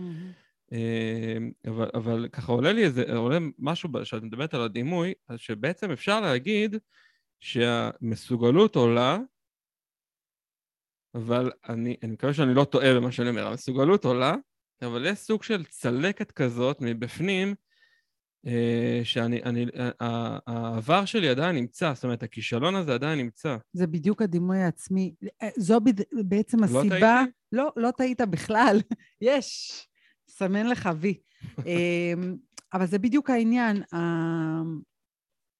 [1.68, 6.20] אבל, אבל ככה עולה לי איזה, עולה משהו, כשאת מדברת על הדימוי, אז שבעצם אפשר
[6.20, 6.76] להגיד
[7.40, 9.18] שהמסוגלות עולה,
[11.14, 14.34] אבל אני, אני מקווה שאני לא טועה במה שאני אומר, המסוגלות עולה,
[14.82, 17.54] אבל יש סוג של צלקת כזאת מבפנים,
[18.46, 19.66] אה, שאני, אני,
[20.46, 23.56] העבר שלי עדיין נמצא, זאת אומרת, הכישלון הזה עדיין נמצא.
[23.72, 25.14] זה בדיוק הדימוי העצמי.
[25.42, 25.78] אה, זו
[26.24, 26.82] בעצם לא הסיבה...
[26.82, 27.30] לא טעיתי?
[27.52, 28.80] לא, לא טעית בכלל.
[29.20, 29.88] יש,
[30.28, 31.18] סמן לך וי.
[31.66, 32.36] אמ,
[32.72, 33.82] אבל זה בדיוק העניין.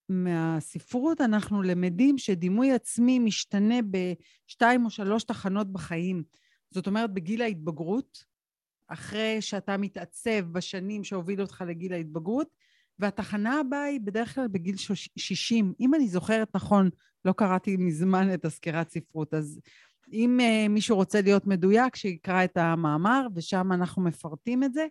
[0.09, 6.23] מהספרות אנחנו למדים שדימוי עצמי משתנה בשתיים או שלוש תחנות בחיים.
[6.71, 8.25] זאת אומרת, בגיל ההתבגרות,
[8.89, 12.49] אחרי שאתה מתעצב בשנים שהובילו אותך לגיל ההתבגרות,
[12.99, 14.77] והתחנה הבאה היא בדרך כלל בגיל
[15.17, 15.73] 60.
[15.81, 16.91] אם אני זוכרת נכון,
[17.25, 19.61] לא קראתי מזמן את הסקירת ספרות, אז
[20.13, 24.87] אם uh, מישהו רוצה להיות מדויק, שיקרא את המאמר, ושם אנחנו מפרטים את זה.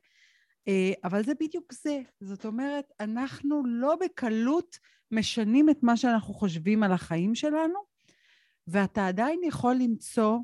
[0.70, 2.02] Uh, אבל זה בדיוק זה.
[2.20, 4.80] זאת אומרת, אנחנו לא בקלות
[5.12, 7.80] משנים את מה שאנחנו חושבים על החיים שלנו,
[8.68, 10.38] ואתה עדיין יכול למצוא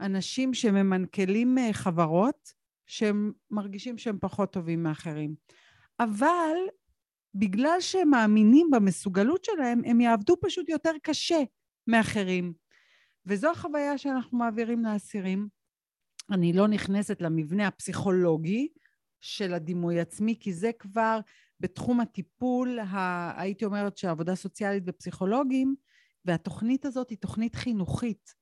[0.00, 2.52] אנשים שממנכלים uh, חברות,
[2.86, 5.34] שהם מרגישים שהם פחות טובים מאחרים.
[6.00, 6.56] אבל
[7.34, 11.42] בגלל שהם מאמינים במסוגלות שלהם, הם יעבדו פשוט יותר קשה
[11.86, 12.52] מאחרים.
[13.26, 15.48] וזו החוויה שאנחנו מעבירים לאסירים.
[16.30, 18.68] אני לא נכנסת למבנה הפסיכולוגי
[19.20, 21.20] של הדימוי עצמי, כי זה כבר
[21.60, 23.40] בתחום הטיפול, ה...
[23.40, 25.74] הייתי אומרת שהעבודה סוציאלית ופסיכולוגים,
[26.24, 28.34] והתוכנית הזאת היא תוכנית חינוכית,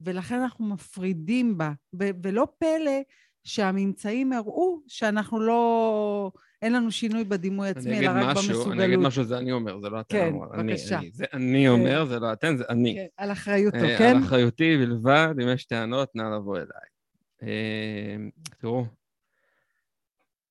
[0.00, 3.00] ולכן אנחנו מפרידים בה, ו- ולא פלא
[3.44, 6.32] שהממצאים הראו שאנחנו לא...
[6.62, 8.72] אין לנו שינוי בדימוי עצמי, אלא רק משהו, במסוגלות.
[8.76, 10.32] אני אגיד משהו, זה אני אומר, זה לא אתם כן.
[10.38, 10.98] בבקשה.
[10.98, 12.94] אני, זה אני אומר, זה לא אתם, זה אני.
[12.94, 14.16] כן, על אחריותו, אה, כן?
[14.16, 16.66] על אחריותי בלבד, אם יש טענות, נא לבוא אליי.
[17.42, 18.16] אה,
[18.58, 18.84] תראו,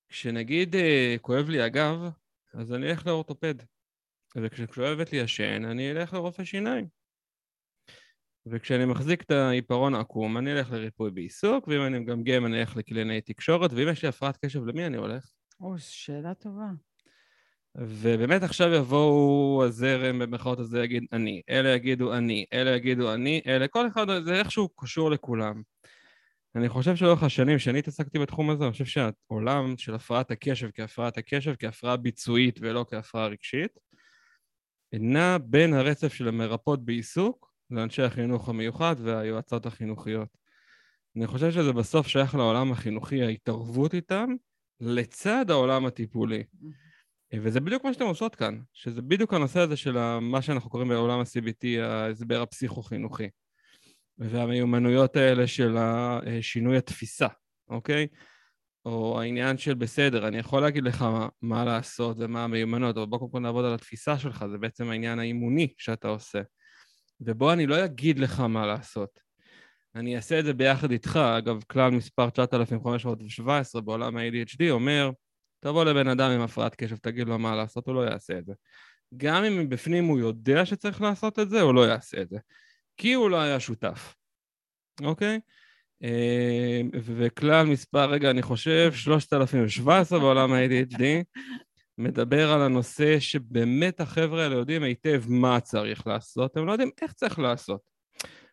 [0.09, 2.09] כשנגיד אה, כואב לי הגב,
[2.53, 3.55] אז אני אלך לאורתופד.
[4.35, 7.00] וכשכואבת לי השן, אני אלך לרופא שיניים.
[8.45, 13.21] וכשאני מחזיק את העיפרון עקום, אני אלך לריפוי בעיסוק, ואם אני מגמגם, אני אלך לקלינאי
[13.21, 15.31] תקשורת, ואם יש לי הפרעת קשב, למי אני הולך?
[15.61, 16.69] או, שאלה טובה.
[17.75, 23.67] ובאמת עכשיו יבואו הזרם, במרכאות הזה יגיד אני, אלה יגידו אני, אלה יגידו אני, אלה,
[23.67, 25.61] כל אחד, זה איכשהו קשור לכולם.
[26.55, 31.17] אני חושב שלאורך השנים שאני התעסקתי בתחום הזה, אני חושב שהעולם של הפרעת הקשב כהפרעת
[31.17, 33.71] הקשב, כהפרעה ביצועית ולא כהפרעה רגשית,
[34.93, 40.37] נע בין הרצף של המרפאות בעיסוק לאנשי החינוך המיוחד והיועצות החינוכיות.
[41.17, 44.29] אני חושב שזה בסוף שייך לעולם החינוכי, ההתערבות איתם,
[44.79, 46.43] לצד העולם הטיפולי.
[47.35, 51.19] וזה בדיוק מה שאתם עושות כאן, שזה בדיוק הנושא הזה של מה שאנחנו קוראים בעולם
[51.19, 53.27] ה-CBT, ההסבר הפסיכו-חינוכי.
[54.17, 55.75] והמיומנויות האלה של
[56.41, 57.27] שינוי התפיסה,
[57.69, 58.07] אוקיי?
[58.85, 63.19] או העניין של בסדר, אני יכול להגיד לך מה, מה לעשות ומה המיומנות, אבל בוא
[63.19, 66.41] קודם כל נעבוד על התפיסה שלך, זה בעצם העניין האימוני שאתה עושה.
[67.21, 69.19] ובוא אני לא אגיד לך מה לעשות.
[69.95, 71.19] אני אעשה את זה ביחד איתך.
[71.37, 75.11] אגב, כלל מספר 9517 בעולם ה-ADHD אומר,
[75.59, 78.53] תבוא לבן אדם עם הפרעת קשב, תגיד לו מה לעשות, הוא לא יעשה את זה.
[79.17, 82.37] גם אם בפנים הוא יודע שצריך לעשות את זה, הוא לא יעשה את זה.
[82.97, 84.15] כי הוא לא היה שותף,
[85.03, 85.39] אוקיי?
[86.03, 91.03] אה, וכלל מספר, רגע, אני חושב, 3017 בעולם ה-ADHD,
[92.01, 97.13] מדבר על הנושא שבאמת החבר'ה האלה יודעים היטב מה צריך לעשות, הם לא יודעים איך
[97.13, 97.81] צריך לעשות.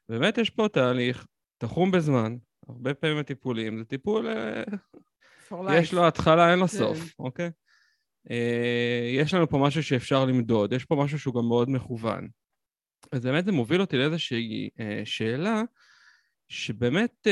[0.08, 1.26] באמת יש פה תהליך
[1.58, 2.36] תחום בזמן,
[2.68, 4.62] הרבה פעמים הטיפולים, זה טיפול, אה,
[5.72, 6.76] יש לו התחלה, אין לו כן.
[6.76, 7.50] סוף, אוקיי?
[8.30, 12.28] אה, יש לנו פה משהו שאפשר למדוד, יש פה משהו שהוא גם מאוד מכוון.
[13.12, 15.62] אז באמת זה מוביל אותי לאיזושהי אה, שאלה,
[16.48, 17.26] שבאמת,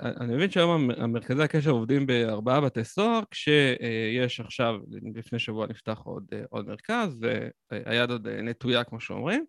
[0.00, 4.74] אני מבין שהיום המרכזי הקשר עובדים בארבעה בתי סוהר, כשיש עכשיו,
[5.14, 7.18] לפני שבוע נפתח עוד, עוד מרכז,
[7.70, 9.44] והיד עוד נטויה, כמו שאומרים.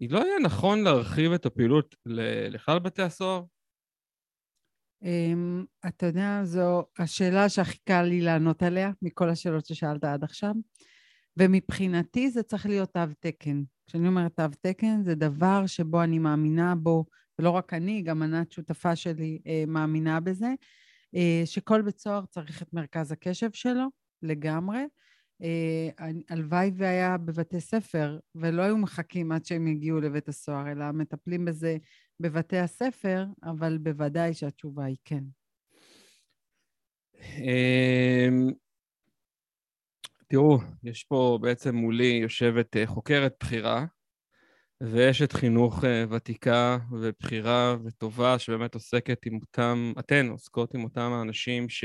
[0.00, 1.96] היא לא יהיה נכון להרחיב את הפעילות
[2.50, 3.42] לכלל בתי הסוהר?
[5.04, 10.54] Um, אתה יודע, זו השאלה שהכי קל לי לענות עליה מכל השאלות ששאלת עד עכשיו,
[11.36, 13.62] ומבחינתי זה צריך להיות תו תקן.
[13.86, 17.04] כשאני אומרת תו תקן, זה דבר שבו אני מאמינה בו,
[17.38, 20.48] ולא רק אני, גם ענת שותפה שלי uh, מאמינה בזה,
[21.16, 23.84] uh, שכל בית סוהר צריך את מרכז הקשב שלו
[24.22, 24.84] לגמרי.
[25.42, 25.88] אה,
[26.28, 31.76] הלוואי והיה בבתי ספר, ולא היו מחכים עד שהם יגיעו לבית הסוהר, אלא מטפלים בזה
[32.20, 35.24] בבתי הספר, אבל בוודאי שהתשובה היא כן.
[37.38, 38.50] אמ,
[40.26, 43.86] תראו, יש פה בעצם מולי יושבת אה, חוקרת בכירה,
[44.80, 51.68] ואשת חינוך אה, ותיקה ובכירה וטובה, שבאמת עוסקת עם אותם, אתן עוסקות עם אותם האנשים
[51.68, 51.84] ש...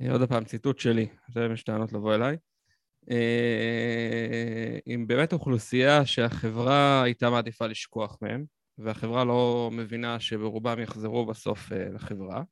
[0.00, 2.36] אה, עוד פעם, ציטוט שלי, עכשיו יש טענות לבוא אליי.
[3.10, 8.44] אה, עם באמת אוכלוסייה שהחברה הייתה מעדיפה לשכוח מהם,
[8.78, 12.42] והחברה לא מבינה שברובם יחזרו בסוף לחברה.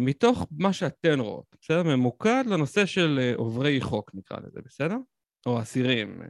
[0.00, 1.82] מתוך מה שאתן רואות, בסדר?
[1.82, 4.96] ממוקד לנושא של עוברי חוק, נקרא לזה, בסדר?
[5.46, 6.22] או אסירים,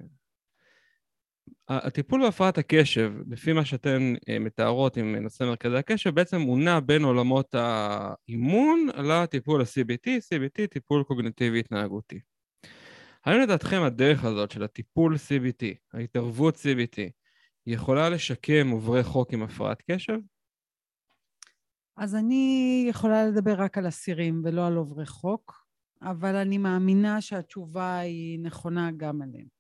[1.68, 6.80] הטיפול בהפרעת הקשב, לפי מה שאתן אה, מתארות עם נושא מרכזי הקשב, בעצם הוא נע
[6.80, 12.20] בין עולמות האימון לטיפול ה-CBT, CBT, טיפול קוגניטיבי התנהגותי.
[13.24, 17.10] האם לדעתכם הדרך הזאת של הטיפול CBT, ההתערבות CBT,
[17.66, 20.18] יכולה לשקם עוברי חוק עם הפרעת קשב?
[21.96, 25.64] אז אני יכולה לדבר רק על אסירים ולא על עוברי חוק,
[26.02, 29.57] אבל אני מאמינה שהתשובה היא נכונה גם עליהם.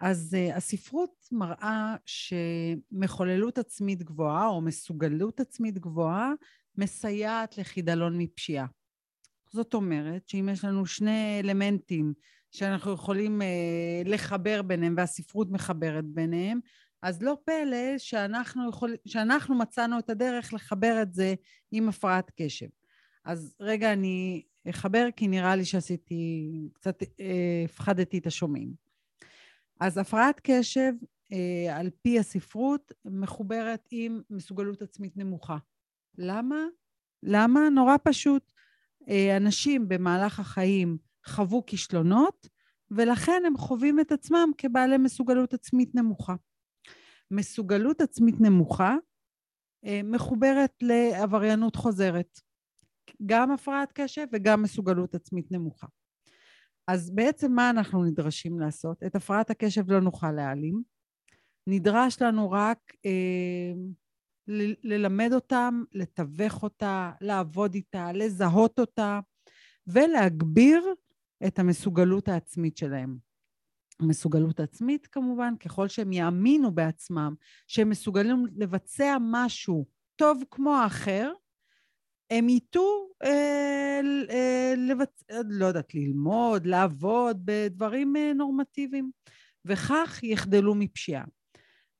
[0.00, 6.32] אז uh, הספרות מראה שמחוללות עצמית גבוהה או מסוגלות עצמית גבוהה
[6.76, 8.66] מסייעת לחידלון מפשיעה.
[9.52, 12.12] זאת אומרת שאם יש לנו שני אלמנטים
[12.50, 16.60] שאנחנו יכולים uh, לחבר ביניהם והספרות מחברת ביניהם,
[17.02, 21.34] אז לא פלא שאנחנו, יכול, שאנחנו מצאנו את הדרך לחבר את זה
[21.72, 22.66] עם הפרעת קשב.
[23.24, 28.87] אז רגע, אני אחבר כי נראה לי שעשיתי, קצת אה, הפחדתי את השומעים.
[29.80, 30.92] אז הפרעת קשב,
[31.32, 35.56] אה, על פי הספרות, מחוברת עם מסוגלות עצמית נמוכה.
[36.18, 36.64] למה?
[37.22, 37.68] למה?
[37.68, 38.52] נורא פשוט.
[39.08, 42.48] אה, אנשים במהלך החיים חוו כישלונות,
[42.90, 46.34] ולכן הם חווים את עצמם כבעלי מסוגלות עצמית נמוכה.
[47.30, 48.96] מסוגלות עצמית נמוכה
[49.84, 52.40] אה, מחוברת לעבריינות חוזרת.
[53.26, 55.86] גם הפרעת קשב וגם מסוגלות עצמית נמוכה.
[56.88, 59.02] אז בעצם מה אנחנו נדרשים לעשות?
[59.02, 60.82] את הפרעת הקשב לא נוכל להעלים.
[61.66, 63.72] נדרש לנו רק אה,
[64.48, 69.20] ל- ללמד אותם, לתווך אותה, לעבוד איתה, לזהות אותה,
[69.86, 70.94] ולהגביר
[71.46, 73.16] את המסוגלות העצמית שלהם.
[74.02, 77.34] מסוגלות עצמית כמובן, ככל שהם יאמינו בעצמם
[77.66, 81.32] שהם מסוגלים לבצע משהו טוב כמו האחר,
[82.30, 85.24] הם ייטו, אה, אה, לבצ...
[85.48, 89.10] לא יודעת, ללמוד, לעבוד בדברים אה, נורמטיביים,
[89.64, 91.24] וכך יחדלו מפשיעה.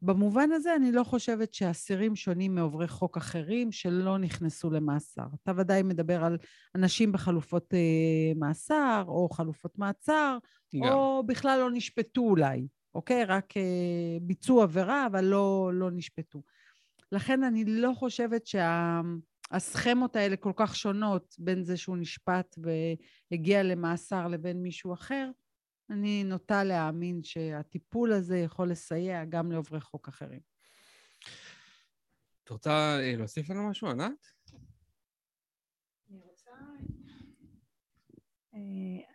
[0.02, 5.22] במובן הזה אני לא חושבת שאסירים שונים מעוברי חוק אחרים שלא נכנסו למאסר.
[5.42, 6.38] אתה ודאי מדבר על
[6.74, 10.38] אנשים בחלופות אה, מאסר, או חלופות מעצר,
[10.74, 10.92] גם.
[10.92, 13.24] או בכלל לא נשפטו אולי, אוקיי?
[13.24, 13.62] רק אה,
[14.22, 16.42] ביצעו עבירה, אבל לא, לא נשפטו.
[17.12, 18.46] לכן אני לא חושבת
[19.52, 25.30] שהסכמות האלה כל כך שונות בין זה שהוא נשפט והגיע למאסר לבין מישהו אחר.
[25.90, 30.40] אני נוטה להאמין שהטיפול הזה יכול לסייע גם לעוברי חוק אחרים.
[32.44, 34.26] את רוצה אה, להוסיף לנו משהו, ענת?
[36.11, 36.50] אני רוצה,
[38.54, 38.58] אה,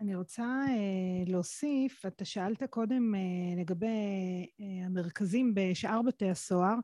[0.01, 3.13] אני רוצה אה, להוסיף, אתה שאלת קודם
[3.57, 4.47] לגבי
[4.85, 6.75] המרכזים בשאר בתי הסוהר.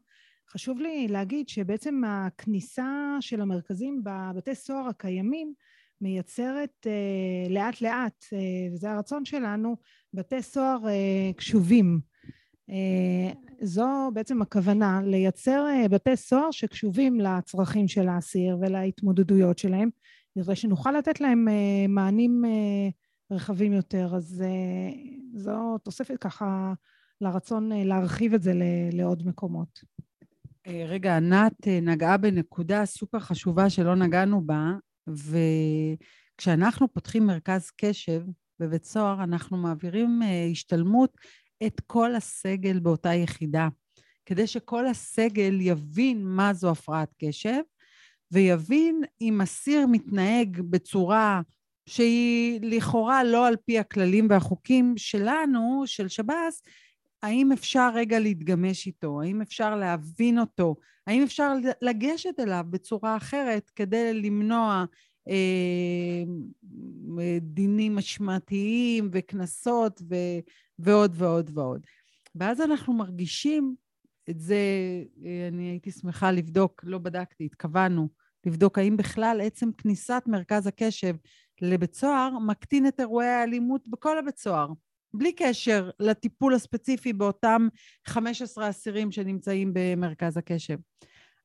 [0.51, 5.53] חשוב לי להגיד שבעצם הכניסה של המרכזים בבתי סוהר הקיימים
[6.01, 9.77] מייצרת uh, לאט לאט, uh, וזה הרצון שלנו,
[10.13, 11.99] בתי סוהר uh, קשובים.
[12.69, 19.89] Uh, זו בעצם הכוונה, לייצר uh, בתי סוהר שקשובים לצרכים של האסיר ולהתמודדויות שלהם,
[20.35, 24.15] כדי שנוכל לתת להם uh, מענים uh, רחבים יותר.
[24.15, 26.73] אז uh, זו תוספת ככה
[27.21, 28.53] לרצון uh, להרחיב את זה
[28.91, 29.79] לעוד מקומות.
[30.69, 34.71] רגע, ענת נגעה בנקודה סופר חשובה שלא נגענו בה,
[36.37, 38.21] וכשאנחנו פותחים מרכז קשב
[38.59, 41.17] בבית סוהר, אנחנו מעבירים אה, השתלמות
[41.65, 43.67] את כל הסגל באותה יחידה,
[44.25, 47.61] כדי שכל הסגל יבין מה זו הפרעת קשב,
[48.31, 51.41] ויבין אם אסיר מתנהג בצורה
[51.89, 56.61] שהיא לכאורה לא על פי הכללים והחוקים שלנו, של שב"ס,
[57.23, 59.21] האם אפשר רגע להתגמש איתו?
[59.21, 60.75] האם אפשר להבין אותו?
[61.07, 64.85] האם אפשר לגשת אליו בצורה אחרת כדי למנוע
[65.29, 66.23] אה,
[67.41, 70.39] דינים משמעתיים וקנסות ו-
[70.79, 71.85] ועוד ועוד ועוד.
[72.35, 73.75] ואז אנחנו מרגישים
[74.29, 74.57] את זה,
[75.25, 78.09] אה, אני הייתי שמחה לבדוק, לא בדקתי, התכוונו,
[78.45, 81.15] לבדוק האם בכלל עצם כניסת מרכז הקשב
[81.61, 84.67] לבית סוהר מקטין את אירועי האלימות בכל הבית סוהר.
[85.13, 87.67] בלי קשר לטיפול הספציפי באותם
[88.07, 90.77] 15 אסירים שנמצאים במרכז הקשב.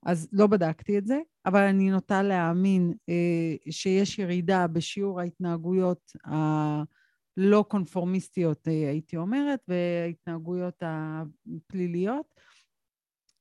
[0.06, 7.64] אז לא בדקתי את זה, אבל אני נוטה להאמין אה, שיש ירידה בשיעור ההתנהגויות הלא
[7.68, 12.26] קונפורמיסטיות, אה, הייתי אומרת, וההתנהגויות הפליליות,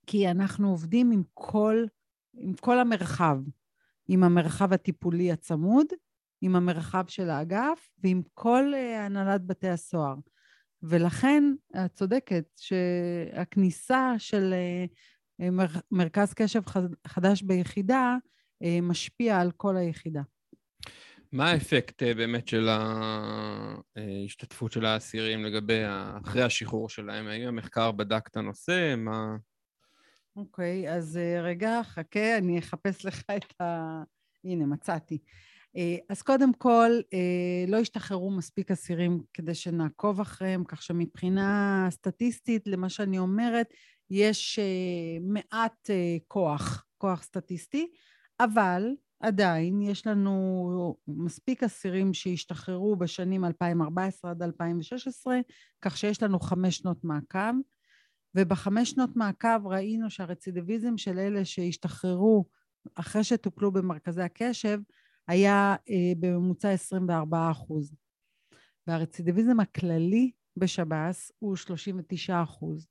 [0.06, 1.86] כי אנחנו עובדים עם כל,
[2.34, 3.38] עם כל המרחב,
[4.08, 5.88] עם המרחב הטיפולי הצמוד,
[6.46, 10.16] עם המרחב של האגף ועם כל אה, הנהלת בתי הסוהר.
[10.84, 11.44] ולכן
[11.76, 14.86] את צודקת שהכניסה של אה,
[15.92, 16.62] מרכז קשב
[17.08, 18.16] חדש ביחידה
[18.82, 20.22] משפיע על כל היחידה.
[21.32, 22.70] מה האפקט באמת של
[23.96, 25.82] ההשתתפות של האסירים לגבי
[26.22, 27.28] אחרי השחרור שלהם?
[27.28, 28.96] האם המחקר בדק את הנושא?
[28.98, 29.36] מה...
[30.36, 34.02] אוקיי, okay, אז רגע, חכה, אני אחפש לך את ה...
[34.44, 35.18] הנה, מצאתי.
[35.78, 42.68] אה, אז קודם כל, אה, לא השתחררו מספיק אסירים כדי שנעקוב אחריהם, כך שמבחינה סטטיסטית,
[42.68, 43.68] למה שאני אומרת,
[44.10, 45.90] יש אה, מעט
[46.28, 47.88] כוח, כוח סטטיסטי,
[48.40, 48.88] אבל
[49.20, 55.40] עדיין יש לנו מספיק אסירים שהשתחררו בשנים 2014 עד 2016,
[55.82, 57.54] כך שיש לנו חמש שנות מעקב,
[58.36, 62.46] ובחמש שנות מעקב ראינו שהרצידיביזם של אלה שהשתחררו
[62.96, 64.80] אחרי שטופלו במרכזי הקשב
[65.28, 67.96] היה אה, בממוצע 24 אחוז.
[68.88, 72.88] והרצידיביזם הכללי בשב"ס הוא 39 אחוז.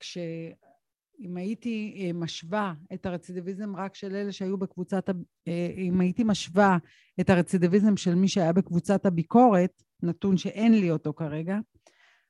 [0.00, 5.10] כשאם הייתי אה, משווה את הרצידיביזם רק של אלה שהיו בקבוצת,
[5.48, 6.78] אה, אם הייתי משווה
[7.20, 11.58] את הרצידיביזם של מי שהיה בקבוצת הביקורת, נתון שאין לי אותו כרגע,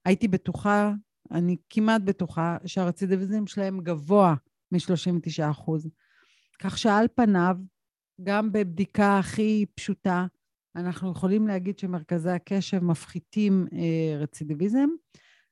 [0.05, 0.93] הייתי בטוחה,
[1.30, 4.35] אני כמעט בטוחה שהרצידיביזם שלהם גבוה
[4.72, 5.89] מ-39 אחוז.
[6.59, 7.57] כך שעל פניו
[8.25, 10.27] גם בבדיקה הכי פשוטה,
[10.77, 14.89] אנחנו יכולים להגיד שמרכזי הקשב מפחיתים אה, רצידיביזם.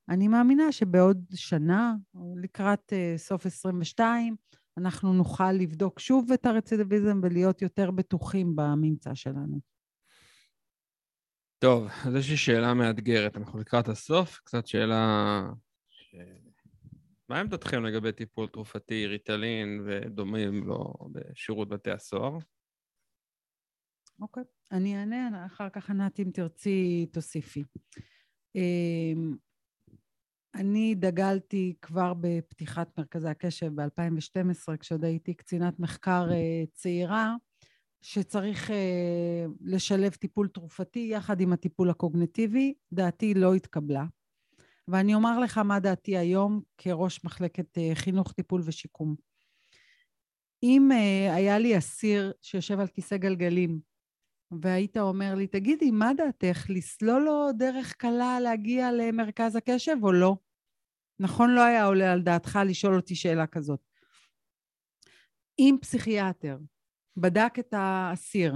[0.08, 1.94] אני מאמינה שבעוד שנה,
[2.36, 4.36] לקראת אה, סוף 22,
[4.78, 9.60] אנחנו נוכל לבדוק שוב את הרצידיביזם ולהיות יותר בטוחים בממצא שלנו.
[11.58, 13.36] טוב, אז יש לי שאלה מאתגרת.
[13.36, 15.42] אנחנו לקראת הסוף, קצת שאלה...
[15.90, 16.14] ש...
[17.28, 22.38] מה עמדתכם לגבי טיפול תרופתי, ריטלין ודומים לו בשירות בתי הסוהר?
[24.20, 24.42] אוקיי,
[24.72, 27.64] אני אענה, אחר כך ענת, אם תרצי, תוסיפי.
[28.54, 29.36] אמ,
[30.54, 37.34] אני דגלתי כבר בפתיחת מרכזי הקשב ב-2012, כשעוד הייתי קצינת מחקר אה, צעירה,
[38.02, 42.74] שצריך אה, לשלב טיפול תרופתי יחד עם הטיפול הקוגנטיבי.
[42.92, 44.04] דעתי לא התקבלה.
[44.88, 49.14] ואני אומר לך מה דעתי היום כראש מחלקת אה, חינוך, טיפול ושיקום.
[50.62, 50.90] אם
[51.30, 53.89] היה לי אסיר שיושב על כיסא גלגלים
[54.62, 60.36] והיית אומר לי, תגידי, מה דעתך, לסלול לו דרך קלה להגיע למרכז הקשב או לא?
[61.20, 63.80] נכון, לא היה עולה על דעתך לשאול אותי שאלה כזאת.
[65.58, 66.58] אם פסיכיאטר
[67.16, 68.54] בדק את האסיר,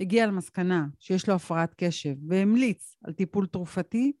[0.00, 4.12] הגיע למסקנה שיש לו הפרעת קשב והמליץ על טיפול תרופתי,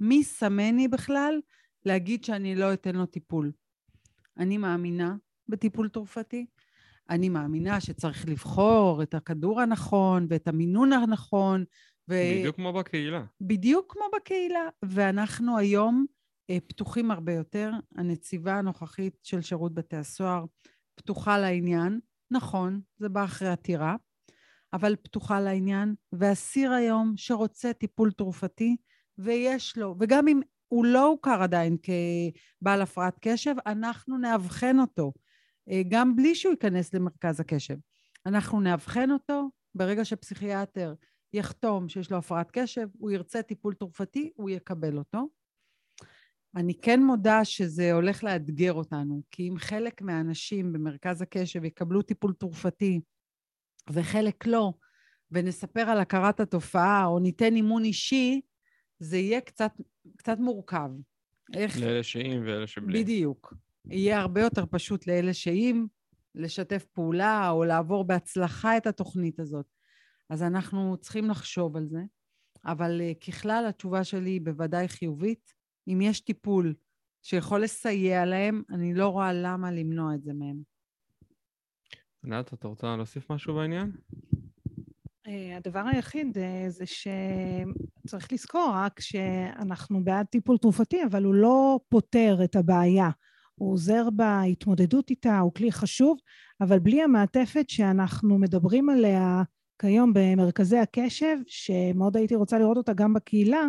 [0.00, 1.40] מי סמני בכלל
[1.84, 3.52] להגיד שאני לא אתן לו טיפול?
[4.36, 5.16] אני מאמינה
[5.48, 6.46] בטיפול תרופתי,
[7.10, 11.64] אני מאמינה שצריך לבחור את הכדור הנכון ואת המינון הנכון.
[12.10, 12.14] ו...
[12.38, 13.24] בדיוק כמו בקהילה.
[13.40, 14.68] בדיוק כמו בקהילה.
[14.84, 16.06] ואנחנו היום
[16.50, 17.70] אה, פתוחים הרבה יותר.
[17.96, 20.44] הנציבה הנוכחית של שירות בתי הסוהר
[20.94, 22.00] פתוחה לעניין.
[22.30, 23.96] נכון, זה בא אחרי עתירה,
[24.72, 25.94] אבל פתוחה לעניין.
[26.12, 28.76] ואסיר היום שרוצה טיפול תרופתי,
[29.18, 35.12] ויש לו, וגם אם הוא לא הוכר עדיין כבעל הפרעת קשב, אנחנו נאבחן אותו.
[35.70, 37.76] אה, גם בלי שהוא ייכנס למרכז הקשב.
[38.26, 40.94] אנחנו נאבחן אותו, ברגע שפסיכיאטר
[41.32, 45.28] יחתום שיש לו הפרעת קשב, הוא ירצה טיפול תרופתי, הוא יקבל אותו.
[46.56, 52.32] אני כן מודה שזה הולך לאתגר אותנו, כי אם חלק מהאנשים במרכז הקשב יקבלו טיפול
[52.32, 53.00] תרופתי
[53.92, 54.72] וחלק לא,
[55.30, 58.40] ונספר על הכרת התופעה או ניתן אימון אישי,
[58.98, 59.72] זה יהיה קצת,
[60.16, 60.90] קצת מורכב.
[61.54, 61.78] איך...
[61.80, 63.02] לאלה שעם ואלה שבלי.
[63.02, 63.54] בדיוק.
[63.90, 65.86] יהיה הרבה יותר פשוט לאלה שאם
[66.34, 69.66] לשתף פעולה או לעבור בהצלחה את התוכנית הזאת.
[70.30, 72.00] אז אנחנו צריכים לחשוב על זה,
[72.64, 75.52] אבל uh, ככלל התשובה שלי היא בוודאי חיובית.
[75.88, 76.74] אם יש טיפול
[77.22, 80.62] שיכול לסייע להם, אני לא רואה למה למנוע את זה מהם.
[82.24, 83.92] ענת, את רוצה להוסיף משהו בעניין?
[85.26, 91.80] אה, הדבר היחיד אה, זה שצריך לזכור רק שאנחנו בעד טיפול תרופתי, אבל הוא לא
[91.88, 93.10] פותר את הבעיה.
[93.54, 96.18] הוא עוזר בהתמודדות איתה, הוא כלי חשוב,
[96.60, 99.42] אבל בלי המעטפת שאנחנו מדברים עליה
[99.78, 103.62] כיום במרכזי הקשב, שמאוד הייתי רוצה לראות אותה גם בקהילה,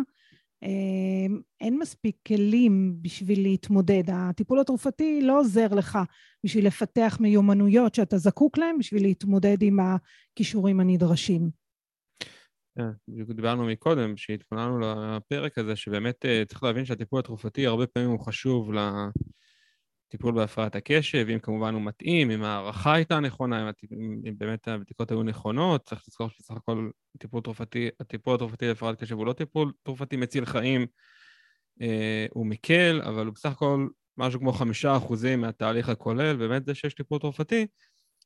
[0.64, 4.02] אה, אין מספיק כלים בשביל להתמודד.
[4.12, 5.98] הטיפול התרופתי לא עוזר לך
[6.44, 11.50] בשביל לפתח מיומנויות שאתה זקוק להן בשביל להתמודד עם הכישורים הנדרשים.
[12.78, 18.10] כן, בדיוק דיברנו מקודם, כשהתכוננו לפרק הזה, שבאמת אה, צריך להבין שהטיפול התרופתי הרבה פעמים
[18.10, 18.72] הוא חשוב
[20.14, 25.10] טיפול בהפרעת הקשב, אם כמובן הוא מתאים, אם ההערכה הייתה נכונה, אם, אם, באמת הבדיקות
[25.10, 29.72] היו נכונות, צריך לזכור שבסך הכל טיפול תרופתי, הטיפול התרופתי להפרעת קשב הוא לא טיפול
[29.82, 30.86] תרופתי מציל חיים,
[31.82, 33.86] אה, הוא מקל, אבל הוא בסך הכל
[34.16, 37.66] משהו כמו חמישה אחוזים מהתהליך הכולל, באמת זה שיש טיפול תרופתי,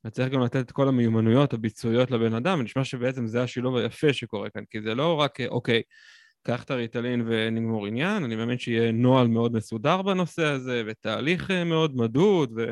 [0.05, 4.51] וצריך גם לתת את כל המיומנויות הביצועיות לבן אדם, ונשמע שבעצם זה השילוב היפה שקורה
[4.51, 5.83] כאן, כי זה לא רק, אוקיי,
[6.49, 11.65] קח את הריטלין ונגמור עניין, אני מאמין שיהיה נוהל מאוד מסודר בנושא הזה, ותהליך אה,
[11.65, 12.63] מאוד מדוד, ו...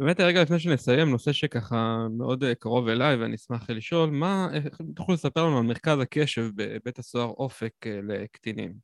[0.00, 4.80] באמת רגע לפני שנסיים, נושא שככה מאוד אה, קרוב אליי ואני אשמח לשאול, מה, איך
[4.96, 8.74] תוכלו לספר לנו על מרכז הקשב בבית הסוהר אופק אה, לקטינים?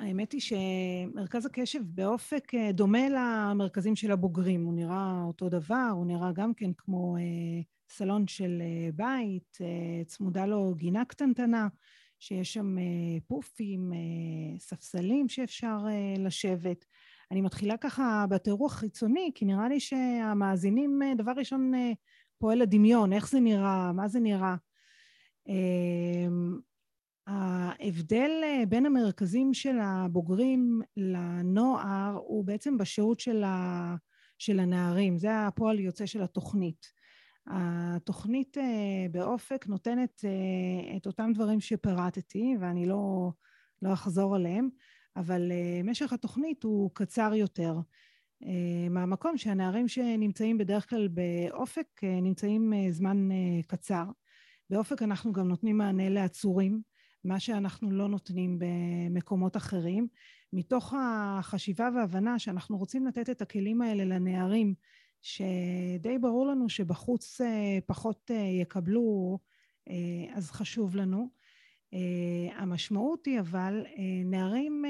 [0.00, 5.90] אמ, האמת היא שמרכז הקשב באופק אה, דומה למרכזים של הבוגרים, הוא נראה אותו דבר,
[5.92, 7.16] הוא נראה גם כן כמו
[7.88, 8.62] סלון של
[8.94, 9.58] בית,
[10.06, 11.68] צמודה לו גינה קטנטנה.
[12.20, 12.84] שיש שם אה,
[13.26, 16.84] פופים, אה, ספסלים שאפשר אה, לשבת.
[17.30, 21.72] אני מתחילה ככה בתיאור החיצוני, כי נראה לי שהמאזינים, דבר ראשון,
[22.38, 24.54] פועל הדמיון, איך זה נראה, מה זה נראה.
[27.26, 28.30] ההבדל
[28.68, 33.96] בין המרכזים של הבוגרים לנוער הוא בעצם בשירות של, ה,
[34.38, 37.00] של הנערים, זה הפועל יוצא של התוכנית.
[37.46, 43.32] התוכנית אה, באופק נותנת אה, את אותם דברים שפירטתי ואני לא,
[43.82, 44.68] לא אחזור עליהם,
[45.16, 47.74] אבל אה, משך התוכנית הוא קצר יותר.
[48.90, 53.28] מהמקום שהנערים שנמצאים בדרך כלל באופק נמצאים זמן
[53.66, 54.04] קצר.
[54.70, 56.82] באופק אנחנו גם נותנים מענה לעצורים,
[57.24, 60.08] מה שאנחנו לא נותנים במקומות אחרים,
[60.52, 64.74] מתוך החשיבה והבנה שאנחנו רוצים לתת את הכלים האלה לנערים
[65.22, 69.38] שדי ברור לנו שבחוץ אה, פחות אה, יקבלו,
[69.88, 71.40] אה, אז חשוב לנו.
[72.56, 73.84] המשמעות היא אבל,
[74.24, 74.84] נערים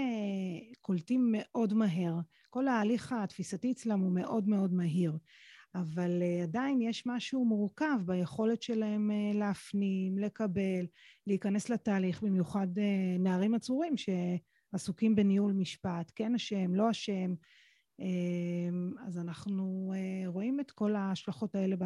[0.81, 2.14] קולטים מאוד מהר.
[2.51, 5.18] כל ההליך התפיסתי אצלם הוא מאוד מאוד מהיר.
[5.75, 10.87] אבל עדיין יש משהו מורכב ביכולת שלהם להפנים, לקבל,
[11.27, 12.68] להיכנס לתהליך, במיוחד
[13.18, 17.35] נערים עצורים שעסוקים בניהול משפט, כן אשם, לא אשם,
[18.01, 21.85] אמ, אז אנחנו אה, רואים את כל ההשלכות האלה, ב...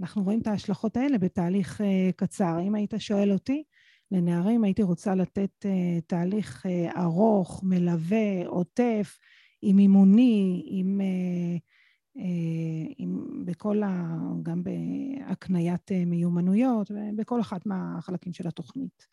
[0.00, 2.60] אנחנו רואים את ההשלכות האלה בתהליך אה, קצר.
[2.62, 3.62] אם היית שואל אותי,
[4.10, 9.18] לנערים הייתי רוצה לתת אה, תהליך ארוך, מלווה, עוטף,
[9.62, 11.00] עם אימוני, עם,
[12.96, 14.16] עם בכל ה...
[14.42, 19.06] גם בהקניית מיומנויות, בכל אחת מהחלקים של התוכנית.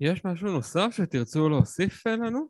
[0.00, 2.46] יש משהו נוסף שתרצו להוסיף לנו?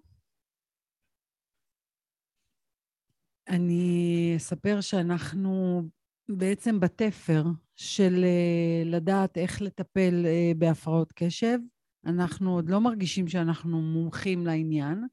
[3.48, 5.82] אני אספר שאנחנו
[6.28, 7.44] בעצם בתפר
[7.76, 11.58] של אה, לדעת איך לטפל אה, בהפרעות קשב.
[12.06, 15.06] אנחנו עוד לא מרגישים שאנחנו מומחים לעניין.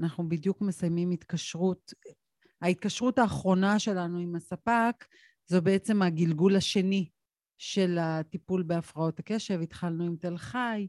[0.00, 1.92] אנחנו בדיוק מסיימים התקשרות.
[2.62, 5.04] ההתקשרות האחרונה שלנו עם הספק
[5.46, 7.08] זו בעצם הגלגול השני
[7.58, 9.60] של הטיפול בהפרעות הקשב.
[9.62, 10.86] התחלנו עם תל חי,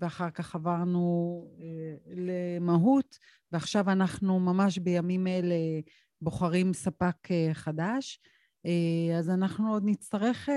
[0.00, 3.18] ואחר כך עברנו אה, למהות,
[3.52, 5.54] ועכשיו אנחנו ממש בימים אלה
[6.20, 8.20] בוחרים ספק אה, חדש,
[8.66, 10.48] אה, אז אנחנו עוד נצטרך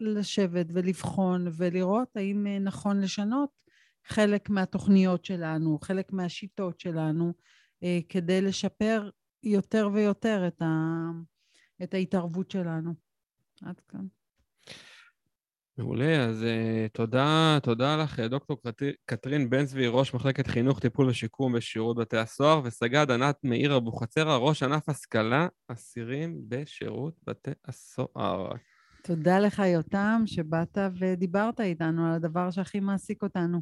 [0.00, 3.50] לשבת ולבחון ולראות האם נכון לשנות
[4.06, 7.32] חלק מהתוכניות שלנו, חלק מהשיטות שלנו,
[8.08, 9.10] כדי לשפר
[9.42, 10.66] יותר ויותר את, ה...
[11.82, 12.94] את ההתערבות שלנו.
[13.62, 14.06] עד כאן.
[15.78, 18.56] מעולה, אז uh, תודה, תודה לך, דוקטור
[19.06, 24.36] קטרין בן צבי, ראש מחלקת חינוך, טיפול ושיקום בשירות בתי הסוהר, וסגד ענת מאיר אבוחצירא,
[24.36, 28.52] ראש ענף השכלה אסירים בשירות בתי הסוהר.
[29.02, 33.60] תודה לך, יותם, שבאת ודיברת איתנו על הדבר שהכי מעסיק אותנו.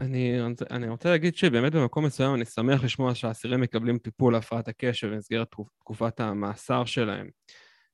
[0.00, 0.38] אני,
[0.70, 5.54] אני רוצה להגיד שבאמת במקום מסוים אני שמח לשמוע שהאסירים מקבלים טיפול להפרעת הקשב במסגרת
[5.78, 7.30] תקופת המאסר שלהם.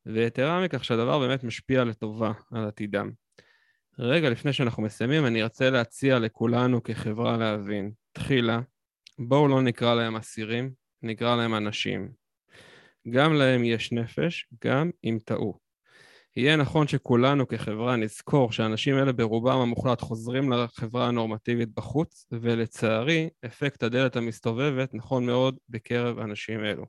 [0.06, 3.10] ויתרה מכך שהדבר באמת משפיע לטובה על עתידם.
[3.98, 7.92] רגע לפני שאנחנו מסיימים, אני ארצה להציע לכולנו כחברה להבין.
[8.12, 8.60] תחילה,
[9.18, 10.72] בואו לא נקרא להם אסירים,
[11.02, 12.08] נקרא להם אנשים.
[13.10, 15.65] גם להם יש נפש, גם אם טעו.
[16.36, 23.82] יהיה נכון שכולנו כחברה נזכור שהאנשים האלה ברובם המוחלט חוזרים לחברה הנורמטיבית בחוץ, ולצערי, אפקט
[23.82, 26.84] הדלת המסתובבת נכון מאוד בקרב אנשים אלו.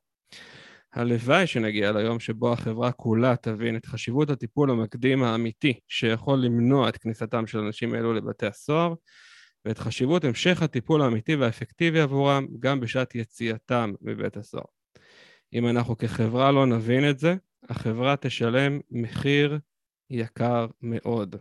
[0.94, 6.98] הלוואי שנגיע ליום שבו החברה כולה תבין את חשיבות הטיפול המקדים האמיתי שיכול למנוע את
[6.98, 8.94] כניסתם של אנשים אלו לבתי הסוהר
[9.66, 14.66] ואת חשיבות המשך הטיפול האמיתי והאפקטיבי עבורם גם בשעת יציאתם מבית הסוהר.
[15.54, 17.36] אם אנחנו כחברה לא נבין את זה,
[17.70, 19.60] החברה תשלם מחיר
[20.10, 21.36] יקר מאוד.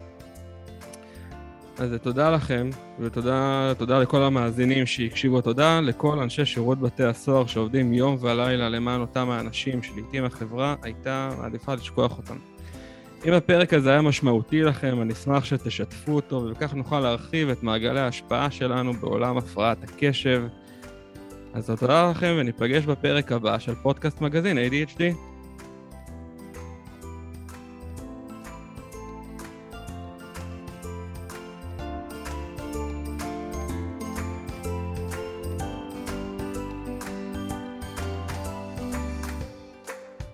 [1.78, 2.70] אז תודה לכם,
[3.00, 5.40] ותודה לכל המאזינים שהקשיבו.
[5.40, 11.30] תודה לכל אנשי שירות בתי הסוהר שעובדים יום ולילה למען אותם האנשים שלעיתים החברה הייתה
[11.38, 12.36] מעדיפה לשכוח אותם.
[13.26, 18.00] אם הפרק הזה היה משמעותי לכם, אני אשמח שתשתפו אותו, ובכך נוכל להרחיב את מעגלי
[18.00, 20.42] ההשפעה שלנו בעולם הפרעת הקשב.
[21.54, 25.02] אז תודה לכם, וניפגש בפרק הבא של פודקאסט מגזין ADHD.